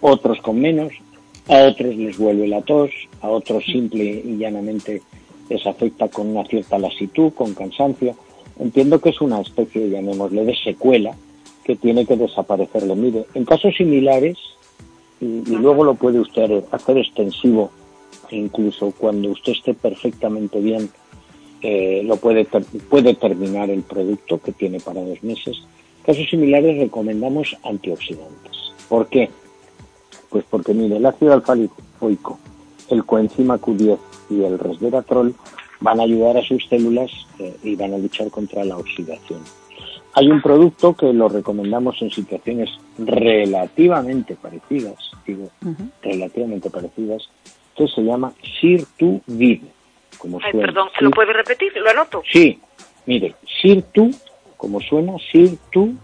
otros 0.00 0.40
con 0.40 0.60
menos, 0.60 0.92
a 1.48 1.62
otros 1.64 1.94
les 1.94 2.18
vuelve 2.18 2.48
la 2.48 2.62
tos, 2.62 2.90
a 3.20 3.28
otros 3.28 3.64
simple 3.64 4.04
y 4.04 4.36
llanamente 4.36 5.02
les 5.48 5.66
afecta 5.66 6.08
con 6.08 6.28
una 6.28 6.44
cierta 6.44 6.78
lasitud, 6.78 7.32
con 7.32 7.54
cansancio. 7.54 8.16
Entiendo 8.58 9.00
que 9.00 9.10
es 9.10 9.20
una 9.20 9.40
especie, 9.40 9.90
llamémosle, 9.90 10.44
de 10.44 10.56
secuela 10.56 11.14
que 11.64 11.76
tiene 11.76 12.06
que 12.06 12.16
desaparecerle. 12.16 12.94
Mire, 12.94 13.26
en 13.34 13.44
casos 13.44 13.74
similares, 13.76 14.38
y, 15.20 15.42
luego 15.46 15.84
lo 15.84 15.94
puede 15.94 16.20
usted 16.20 16.64
hacer 16.70 16.98
extensivo, 16.98 17.70
incluso 18.30 18.92
cuando 18.98 19.30
usted 19.30 19.52
esté 19.52 19.74
perfectamente 19.74 20.60
bien, 20.60 20.90
eh, 21.62 22.02
lo 22.04 22.16
puede, 22.16 22.44
puede 22.44 23.14
terminar 23.14 23.70
el 23.70 23.82
producto 23.82 24.40
que 24.40 24.52
tiene 24.52 24.80
para 24.80 25.02
dos 25.02 25.22
meses. 25.22 25.58
En 25.98 26.14
casos 26.14 26.28
similares 26.28 26.78
recomendamos 26.78 27.56
antioxidantes. 27.62 28.72
¿Por 28.88 29.08
qué? 29.08 29.30
Pues 30.36 30.44
porque 30.50 30.74
mire, 30.74 30.98
el 30.98 31.06
ácido 31.06 31.32
alfa-lipoico, 31.32 32.38
el 32.90 33.06
coenzima 33.06 33.58
Q10 33.58 33.98
y 34.28 34.42
el 34.42 34.58
resveratrol 34.58 35.34
van 35.80 35.98
a 35.98 36.02
ayudar 36.02 36.36
a 36.36 36.42
sus 36.42 36.62
células 36.68 37.10
eh, 37.38 37.56
y 37.62 37.74
van 37.74 37.94
a 37.94 37.96
luchar 37.96 38.30
contra 38.30 38.62
la 38.62 38.76
oxidación. 38.76 39.40
Hay 40.12 40.30
un 40.30 40.42
producto 40.42 40.92
que 40.92 41.10
lo 41.14 41.30
recomendamos 41.30 42.02
en 42.02 42.10
situaciones 42.10 42.68
relativamente 42.98 44.34
parecidas, 44.34 45.10
digo, 45.26 45.48
relativamente 46.02 46.68
parecidas, 46.68 47.30
que 47.74 47.88
se 47.88 48.02
llama 48.02 48.34
Sirtuvid. 48.60 49.62
Como 50.18 50.38
Ay, 50.44 50.52
perdón, 50.52 50.90
¿se 50.98 51.02
lo 51.02 51.12
puede 51.12 51.32
repetir? 51.32 51.72
¿Lo 51.78 51.88
anoto? 51.88 52.22
Sí, 52.30 52.60
mire, 53.06 53.34
Sirtu, 53.62 54.10
como 54.58 54.82
suena, 54.82 55.14
Sirtuvid, 55.32 55.96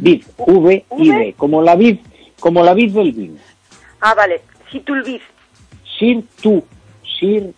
Vid, 0.00 0.24
V-I-D, 0.38 1.34
como 1.36 1.62
la 1.62 1.76
vid, 1.76 1.98
como 2.40 2.62
la 2.64 2.74
vid 2.74 2.92
del 2.92 3.12
vino. 3.12 3.38
Ah, 4.00 4.14
vale, 4.14 4.40
Sirtulvid. 4.70 5.20
Sirtu, 5.98 6.64
Sir, 7.18 7.52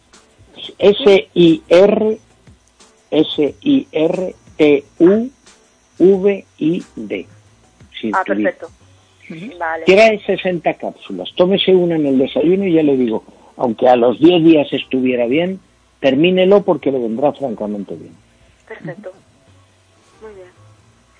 S-I-R 0.78 2.18
S-I-R-T-U-V-I-D. 3.14 4.34
Ah, 8.12 8.22
perfecto. 8.26 8.70
Vale. 9.58 9.84
Trae 9.86 10.20
60 10.20 10.74
cápsulas. 10.74 11.32
Tómese 11.34 11.74
una 11.74 11.96
en 11.96 12.06
el 12.06 12.18
desayuno 12.18 12.66
y 12.66 12.74
ya 12.74 12.82
le 12.82 12.96
digo, 12.96 13.24
aunque 13.56 13.88
a 13.88 13.96
los 13.96 14.18
10 14.18 14.44
días 14.44 14.70
estuviera 14.72 15.26
bien, 15.26 15.60
termínelo 16.00 16.62
porque 16.62 16.92
le 16.92 16.98
vendrá 16.98 17.32
francamente 17.32 17.94
bien. 17.94 18.14
Perfecto. 18.68 19.12
Muy 20.20 20.34
bien. 20.34 20.63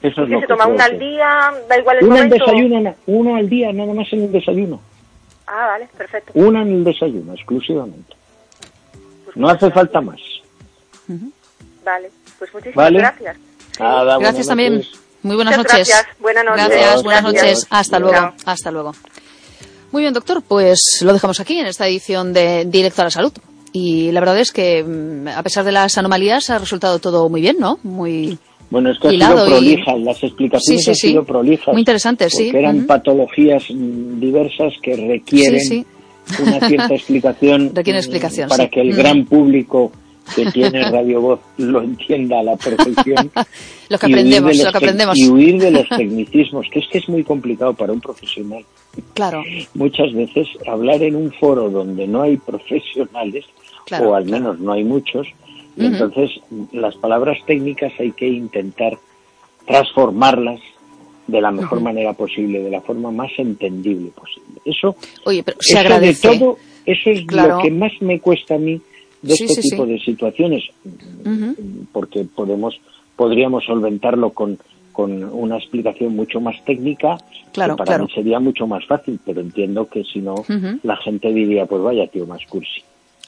Eso 0.05 0.23
es 0.23 0.29
lo 0.29 0.41
se 0.41 0.47
toma 0.47 0.67
una 0.67 0.85
al 0.85 0.99
día? 0.99 1.51
Da 1.67 1.79
igual 1.79 1.97
el 1.97 2.05
una 2.05 2.17
momento. 2.17 2.35
desayuno, 2.35 2.95
una 3.07 3.39
al 3.39 3.49
día, 3.49 3.73
nada 3.73 3.95
más 3.95 4.07
en 4.13 4.25
el 4.25 4.33
desayuno. 4.33 4.79
Ah, 5.47 5.67
vale, 5.69 5.89
perfecto. 5.97 6.33
Una 6.35 6.61
en 6.61 6.73
el 6.75 6.85
desayuno, 6.85 7.33
exclusivamente. 7.33 8.15
Pues 9.25 9.35
no 9.39 9.49
hace 9.49 9.71
falta 9.71 10.03
más. 10.03 10.21
Vale, 11.83 12.11
pues 12.39 12.53
muchísimas 12.53 12.93
gracias. 12.93 13.37
gracias 13.79 14.47
también. 14.47 14.83
Muy 15.23 15.37
buenas 15.37 15.57
noches. 15.57 15.89
Gracias, 15.89 16.07
buenas 16.21 16.45
noches. 16.45 16.69
Gracias, 16.69 17.03
buenas 17.03 17.23
noches. 17.23 17.67
Hasta 17.71 17.99
luego. 17.99 18.33
Hasta 18.45 18.71
luego. 18.71 18.93
Muy 19.91 20.03
bien, 20.03 20.13
doctor, 20.13 20.43
pues 20.43 21.01
lo 21.03 21.15
dejamos 21.15 21.41
aquí 21.41 21.59
en 21.59 21.67
esta 21.67 21.87
edición 21.89 22.35
de 22.35 22.67
Directo 22.67 23.01
a 23.01 23.05
la 23.05 23.11
Salud. 23.11 23.33
Y 23.73 24.13
la 24.13 24.21
verdad 24.21 24.39
es 24.39 24.53
que, 24.53 24.85
mm, 24.85 25.29
a 25.29 25.43
pesar 25.43 25.65
de 25.65 25.73
las 25.73 25.97
anomalías, 25.97 26.51
ha 26.51 26.59
resultado 26.59 26.99
todo 26.99 27.29
muy 27.31 27.41
bien, 27.41 27.57
¿no? 27.59 27.79
Muy 27.83 28.39
bueno, 28.71 28.91
es 28.91 28.99
que 28.99 29.09
ha 29.09 29.11
sido 29.11 29.47
prolijas, 29.47 30.01
las 30.01 30.23
explicaciones 30.23 30.89
han 30.89 30.95
sido 30.95 31.25
prolijas. 31.25 31.69
Muy 31.69 31.81
interesantes, 31.81 32.33
sí. 32.33 32.45
Porque 32.45 32.59
eran 32.59 32.87
patologías 32.87 33.65
mm, 33.71 34.21
diversas 34.21 34.73
que 34.83 34.97
requieren 34.97 35.87
una 36.41 36.69
cierta 36.69 36.95
explicación, 36.95 37.71
Requieren 37.75 38.01
explicación 38.01 38.49
para 38.49 38.69
que 38.69 38.81
el 38.81 38.95
gran 38.95 39.25
público 39.27 39.93
que 40.35 40.47
tiene 40.47 40.91
Radio 40.91 41.21
Voz 41.21 41.41
lo 41.59 41.83
entienda 41.83 42.41
a 42.41 42.43
la 42.43 42.57
perfección. 42.57 43.31
lo 43.89 43.99
que 43.99 44.07
aprendemos, 44.07 44.57
lo 44.57 44.73
que 44.73 44.79
aprendemos. 44.79 45.19
Y 45.19 45.29
huir 45.29 45.61
de 45.61 45.71
los 45.71 45.89
tecnicismos, 45.89 46.67
que 46.73 46.81
es 46.81 46.89
que 46.89 46.99
es 46.99 47.09
muy 47.09 47.25
complicado 47.25 47.75
para 47.75 47.93
un 47.93 48.01
profesional. 48.01 48.65
Claro. 49.13 49.43
Muchas 49.75 50.13
veces 50.13 50.47
hablar 50.67 51.03
en 51.03 51.17
un 51.17 51.33
foro 51.33 51.69
donde 51.69 52.07
no 52.07 52.23
hay 52.23 52.37
profesionales, 52.37 53.45
o 54.01 54.15
al 54.15 54.25
menos 54.25 54.59
no 54.61 54.73
hay 54.73 54.85
muchos, 54.85 55.27
entonces 55.77 56.31
las 56.73 56.97
palabras 56.97 57.39
técnicas 57.47 57.93
hay 57.99 58.13
que 58.13 58.29
intentar 58.29 58.99
transformarlas 59.67 60.61
de 61.27 61.41
la 61.41 61.51
mejor 61.51 61.81
manera 61.81 62.13
posible, 62.13 62.61
de 62.63 62.71
la 62.71 62.81
forma 62.81 63.11
más 63.11 63.31
entendible 63.39 64.11
posible. 64.11 64.61
Eso, 64.65 64.97
Oye, 65.25 65.43
pero 65.43 65.57
se 65.61 65.79
agradece. 65.79 66.29
de 66.29 66.39
todo, 66.39 66.59
eso 66.85 67.11
es 67.11 67.25
lo 67.33 67.59
que 67.59 67.71
más 67.71 67.93
me 68.01 68.21
cuesta 68.21 68.57
a 68.57 68.59
mí 68.59 68.81
de 69.23 69.35
este 69.35 69.63
tipo 69.63 69.87
de 69.87 69.99
situaciones, 70.01 70.65
porque 71.93 72.25
podemos, 72.25 72.79
podríamos 73.17 73.65
solventarlo 73.65 74.31
con, 74.31 74.59
con 74.93 75.25
una 75.25 75.57
explicación 75.57 76.15
mucho 76.15 76.41
más 76.41 76.63
técnica, 76.65 77.17
claro, 77.53 77.77
que 77.77 77.85
para 77.85 77.99
mí 77.99 78.09
sería 78.15 78.39
mucho 78.39 78.67
más 78.67 78.85
fácil, 78.87 79.19
pero 79.25 79.41
entiendo 79.41 79.89
que 79.89 80.05
si 80.05 80.21
no, 80.21 80.45
la 80.83 80.97
gente 80.97 81.33
diría, 81.33 81.65
pues 81.65 81.83
vaya 81.83 82.07
tío 82.07 82.27
más 82.27 82.45
cursi. 82.47 82.83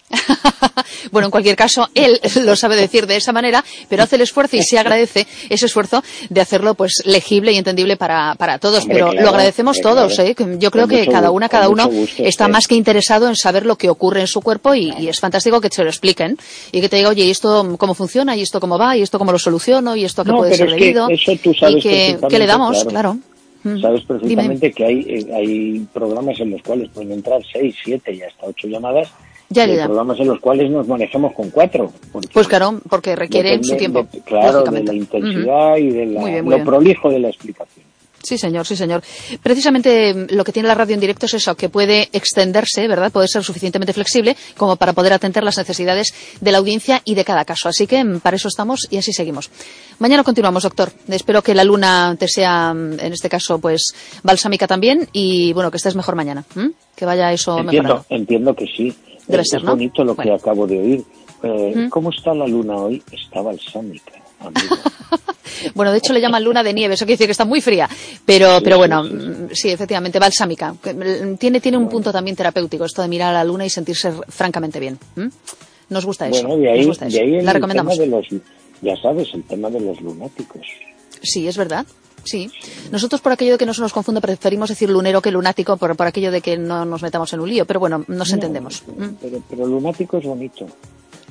bueno, 1.10 1.26
en 1.26 1.30
cualquier 1.30 1.56
caso, 1.56 1.88
él 1.94 2.20
lo 2.42 2.56
sabe 2.56 2.76
decir 2.76 3.06
de 3.06 3.16
esa 3.16 3.32
manera, 3.32 3.64
pero 3.88 4.02
hace 4.02 4.16
el 4.16 4.22
esfuerzo 4.22 4.56
y 4.56 4.62
se 4.62 4.78
agradece 4.78 5.26
ese 5.48 5.66
esfuerzo 5.66 6.02
de 6.28 6.40
hacerlo 6.40 6.74
pues 6.74 7.02
legible 7.04 7.52
y 7.52 7.56
entendible 7.56 7.96
para, 7.96 8.34
para 8.36 8.58
todos. 8.58 8.86
pero 8.86 9.12
lo 9.12 9.28
agradecemos 9.28 9.80
todos, 9.80 10.18
¿eh? 10.18 10.34
Yo 10.58 10.70
creo 10.70 10.86
que 10.86 11.06
cada 11.06 11.30
una, 11.30 11.48
cada 11.48 11.68
uno 11.68 11.90
está 12.18 12.48
más 12.48 12.66
que 12.68 12.74
interesado 12.74 13.28
en 13.28 13.36
saber 13.36 13.66
lo 13.66 13.76
que 13.76 13.88
ocurre 13.88 14.20
en 14.20 14.26
su 14.26 14.40
cuerpo 14.40 14.74
y, 14.74 14.92
es 15.06 15.20
fantástico 15.20 15.60
que 15.60 15.70
te 15.70 15.82
lo 15.82 15.90
expliquen 15.90 16.36
y 16.72 16.80
que 16.80 16.88
te 16.88 16.96
diga, 16.96 17.10
oye, 17.10 17.24
¿y 17.24 17.30
esto 17.30 17.76
cómo 17.78 17.94
funciona? 17.94 18.36
¿Y 18.36 18.42
esto 18.42 18.60
cómo 18.60 18.78
va? 18.78 18.96
¿Y 18.96 19.02
esto 19.02 19.18
cómo 19.18 19.32
lo 19.32 19.38
soluciono? 19.38 19.94
¿Y 19.96 20.04
esto 20.04 20.22
a 20.22 20.24
qué 20.24 20.32
puede 20.32 20.54
ser 20.54 20.70
debido? 20.70 21.08
y 21.10 21.80
que, 21.80 22.38
le 22.38 22.46
damos, 22.46 22.84
claro. 22.84 23.18
Mm. 23.62 23.80
Sabes 23.80 24.04
perfectamente 24.04 24.72
que 24.72 24.84
hay, 24.84 25.00
eh, 25.08 25.26
hay 25.34 25.86
programas 25.92 26.38
en 26.38 26.50
los 26.50 26.62
cuales 26.62 26.88
pueden 26.90 27.12
entrar 27.12 27.40
seis, 27.52 27.74
siete 27.82 28.14
y 28.14 28.22
hasta 28.22 28.46
ocho 28.46 28.68
llamadas 28.68 29.08
ya, 29.48 29.66
ya, 29.66 29.84
programas 29.86 30.18
en 30.20 30.28
los 30.28 30.40
cuales 30.40 30.70
nos 30.70 30.88
manejamos 30.88 31.32
con 31.34 31.50
cuatro. 31.50 31.92
Pues 32.32 32.48
claro, 32.48 32.80
porque 32.88 33.14
requiere 33.14 33.62
su 33.62 33.76
tiempo. 33.76 34.06
claro, 34.24 34.62
de 34.62 34.82
la 34.82 34.94
intensidad 34.94 35.76
y 35.76 35.90
de 35.90 36.06
lo 36.06 36.64
prolijo 36.64 37.10
de 37.10 37.20
la 37.20 37.28
explicación. 37.28 37.86
Sí, 38.26 38.38
señor, 38.38 38.66
sí, 38.66 38.74
señor. 38.74 39.04
Precisamente 39.40 40.12
mm, 40.12 40.34
lo 40.34 40.42
que 40.42 40.50
tiene 40.50 40.66
la 40.66 40.74
radio 40.74 40.94
en 40.94 41.00
directo 41.00 41.26
es 41.26 41.34
eso, 41.34 41.54
que 41.54 41.68
puede 41.68 42.08
extenderse, 42.12 42.88
¿verdad? 42.88 43.12
Puede 43.12 43.28
ser 43.28 43.44
suficientemente 43.44 43.92
flexible 43.92 44.36
como 44.56 44.74
para 44.74 44.94
poder 44.94 45.12
atender 45.12 45.44
las 45.44 45.56
necesidades 45.58 46.12
de 46.40 46.50
la 46.50 46.58
audiencia 46.58 47.02
y 47.04 47.14
de 47.14 47.24
cada 47.24 47.44
caso. 47.44 47.68
Así 47.68 47.86
que 47.86 48.02
mm, 48.02 48.18
para 48.18 48.34
eso 48.34 48.48
estamos 48.48 48.88
y 48.90 48.96
así 48.96 49.12
seguimos. 49.12 49.48
Mañana 50.00 50.24
continuamos, 50.24 50.64
doctor. 50.64 50.90
Espero 51.06 51.40
que 51.40 51.54
la 51.54 51.62
luna 51.62 52.16
te 52.18 52.26
sea, 52.26 52.74
mm, 52.74 52.98
en 52.98 53.12
este 53.12 53.28
caso, 53.28 53.60
pues, 53.60 53.94
balsámica 54.24 54.66
también 54.66 55.08
y, 55.12 55.52
bueno, 55.52 55.70
que 55.70 55.76
estés 55.76 55.94
mejor 55.94 56.16
mañana. 56.16 56.44
Que 56.96 57.04
vaya 57.04 57.32
eso 57.32 57.60
entiendo, 57.60 58.04
Entiendo 58.08 58.56
que 58.56 58.66
sí. 58.66 58.92
Debe 59.26 59.42
es 59.42 59.62
bonito 59.62 60.04
lo 60.04 60.16
que 60.16 60.30
acabo 60.30 60.66
de 60.66 60.78
oír. 60.78 61.04
Eh, 61.42 61.88
¿Cómo 61.90 62.10
está 62.10 62.34
la 62.34 62.46
luna 62.46 62.76
hoy? 62.76 63.02
Está 63.12 63.42
balsámica. 63.42 64.12
bueno, 65.74 65.92
de 65.92 65.98
hecho 65.98 66.12
le 66.12 66.20
llaman 66.20 66.44
luna 66.44 66.62
de 66.62 66.72
nieve, 66.72 66.94
eso 66.94 67.04
quiere 67.04 67.14
decir 67.14 67.26
que 67.26 67.32
está 67.32 67.44
muy 67.44 67.60
fría, 67.60 67.88
pero, 68.24 68.60
pero 68.62 68.76
bueno, 68.78 69.02
mm, 69.02 69.48
sí, 69.52 69.70
efectivamente, 69.70 70.18
balsámica. 70.18 70.72
Mm, 70.72 71.36
tiene, 71.38 71.60
tiene 71.60 71.78
un 71.78 71.88
punto 71.88 72.12
también 72.12 72.36
terapéutico 72.36 72.84
esto 72.84 73.02
de 73.02 73.08
mirar 73.08 73.34
a 73.34 73.38
la 73.38 73.44
luna 73.44 73.64
y 73.64 73.70
sentirse 73.70 74.12
francamente 74.28 74.78
bien. 74.80 74.98
Nos 75.88 76.04
gusta 76.04 76.28
eso. 76.28 76.46
Bueno, 76.46 76.62
de 76.62 76.70
ahí, 76.70 76.84
gusta 76.84 77.06
eso. 77.06 77.18
la 77.22 77.52
recomendamos. 77.52 77.96
de 77.96 78.06
los, 78.06 78.26
ya 78.82 78.96
sabes, 78.96 79.28
el 79.34 79.44
tema 79.44 79.70
de 79.70 79.80
los 79.80 80.00
lunáticos. 80.00 80.66
Sí, 81.22 81.46
es 81.46 81.56
verdad. 81.56 81.86
Sí. 82.26 82.50
Nosotros, 82.90 83.20
por 83.20 83.32
aquello 83.32 83.52
de 83.52 83.58
que 83.58 83.66
no 83.66 83.72
se 83.72 83.80
nos 83.80 83.92
confunda, 83.92 84.20
preferimos 84.20 84.68
decir 84.68 84.90
lunero 84.90 85.22
que 85.22 85.30
lunático, 85.30 85.76
por, 85.76 85.96
por 85.96 86.06
aquello 86.06 86.30
de 86.30 86.40
que 86.40 86.58
no 86.58 86.84
nos 86.84 87.02
metamos 87.02 87.32
en 87.32 87.40
un 87.40 87.48
lío. 87.48 87.64
Pero 87.64 87.80
bueno, 87.80 88.04
nos 88.08 88.32
entendemos. 88.32 88.82
Pero, 89.20 89.42
pero, 89.48 89.66
lunático 89.66 90.18
es 90.18 90.24
bonito. 90.24 90.66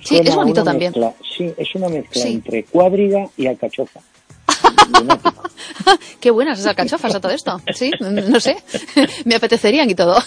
Sí, 0.04 0.18
es 0.18 0.36
bonito 0.36 0.64
también. 0.64 0.94
sí, 1.22 1.54
es 1.58 1.76
una 1.76 1.90
mezcla 1.90 2.24
entre 2.24 2.64
cuadriga 2.64 3.28
y 3.38 3.48
alcachofa. 3.48 4.00
Qué 6.20 6.32
buenas 6.32 6.60
esas 6.60 6.70
alcachofas 6.70 7.16
a 7.16 7.20
todo 7.20 7.32
esto. 7.32 7.62
Sí, 7.74 7.92
no 8.00 8.40
sé. 8.40 8.58
Me 9.26 9.36
apetecerían 9.36 9.90
y 9.90 9.96
todo. 9.96 10.18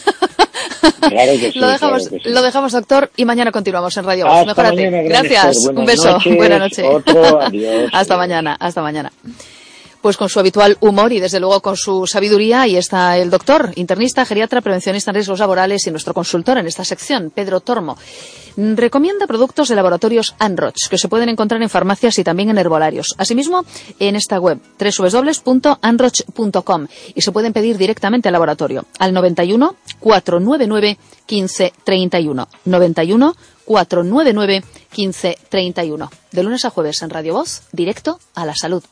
Claro 1.00 1.32
que 1.32 1.52
sí, 1.52 1.58
lo, 1.58 1.68
dejamos, 1.68 2.08
claro 2.08 2.22
que 2.22 2.28
sí. 2.28 2.34
lo 2.34 2.42
dejamos, 2.42 2.72
doctor, 2.72 3.10
y 3.16 3.24
mañana 3.24 3.52
continuamos 3.52 3.96
en 3.96 4.04
Radio 4.04 4.26
Voz. 4.26 4.56
Mañana, 4.56 5.02
gran 5.02 5.04
Gracias. 5.04 5.66
Un 5.66 5.84
beso. 5.84 6.12
noches. 6.12 6.36
Buenas 6.36 6.60
noches. 6.60 6.84
Otro, 6.88 7.40
adiós. 7.42 7.90
hasta 7.92 8.16
mañana. 8.16 8.56
Hasta 8.58 8.82
mañana. 8.82 9.12
Pues 10.00 10.16
con 10.16 10.28
su 10.28 10.38
habitual 10.38 10.76
humor 10.80 11.12
y 11.12 11.20
desde 11.20 11.40
luego 11.40 11.60
con 11.60 11.76
su 11.76 12.06
sabiduría, 12.06 12.62
ahí 12.62 12.76
está 12.76 13.18
el 13.18 13.30
doctor, 13.30 13.72
internista, 13.74 14.24
geriatra, 14.24 14.60
prevencionista 14.60 15.10
en 15.10 15.16
riesgos 15.16 15.40
laborales 15.40 15.86
y 15.86 15.90
nuestro 15.90 16.14
consultor 16.14 16.58
en 16.58 16.66
esta 16.66 16.84
sección, 16.84 17.32
Pedro 17.34 17.60
Tormo. 17.60 17.98
Recomienda 18.56 19.28
productos 19.28 19.68
de 19.68 19.76
laboratorios 19.76 20.34
Anroch, 20.40 20.88
que 20.90 20.98
se 20.98 21.08
pueden 21.08 21.28
encontrar 21.28 21.62
en 21.62 21.68
farmacias 21.68 22.18
y 22.18 22.24
también 22.24 22.50
en 22.50 22.58
herbolarios. 22.58 23.14
Asimismo, 23.16 23.64
en 24.00 24.16
esta 24.16 24.40
web, 24.40 24.58
www.anroch.com, 24.80 26.86
y 27.14 27.20
se 27.20 27.30
pueden 27.30 27.52
pedir 27.52 27.78
directamente 27.78 28.28
al 28.28 28.32
laboratorio, 28.32 28.86
al 28.98 29.14
91 29.14 29.76
499 30.00 30.98
1531. 31.28 32.48
91 32.64 33.36
499 33.64 34.64
1531. 34.96 36.10
De 36.32 36.42
lunes 36.42 36.64
a 36.64 36.70
jueves 36.70 37.00
en 37.02 37.10
Radio 37.10 37.34
Voz, 37.34 37.62
directo 37.70 38.18
a 38.34 38.44
la 38.44 38.56
salud. 38.56 38.82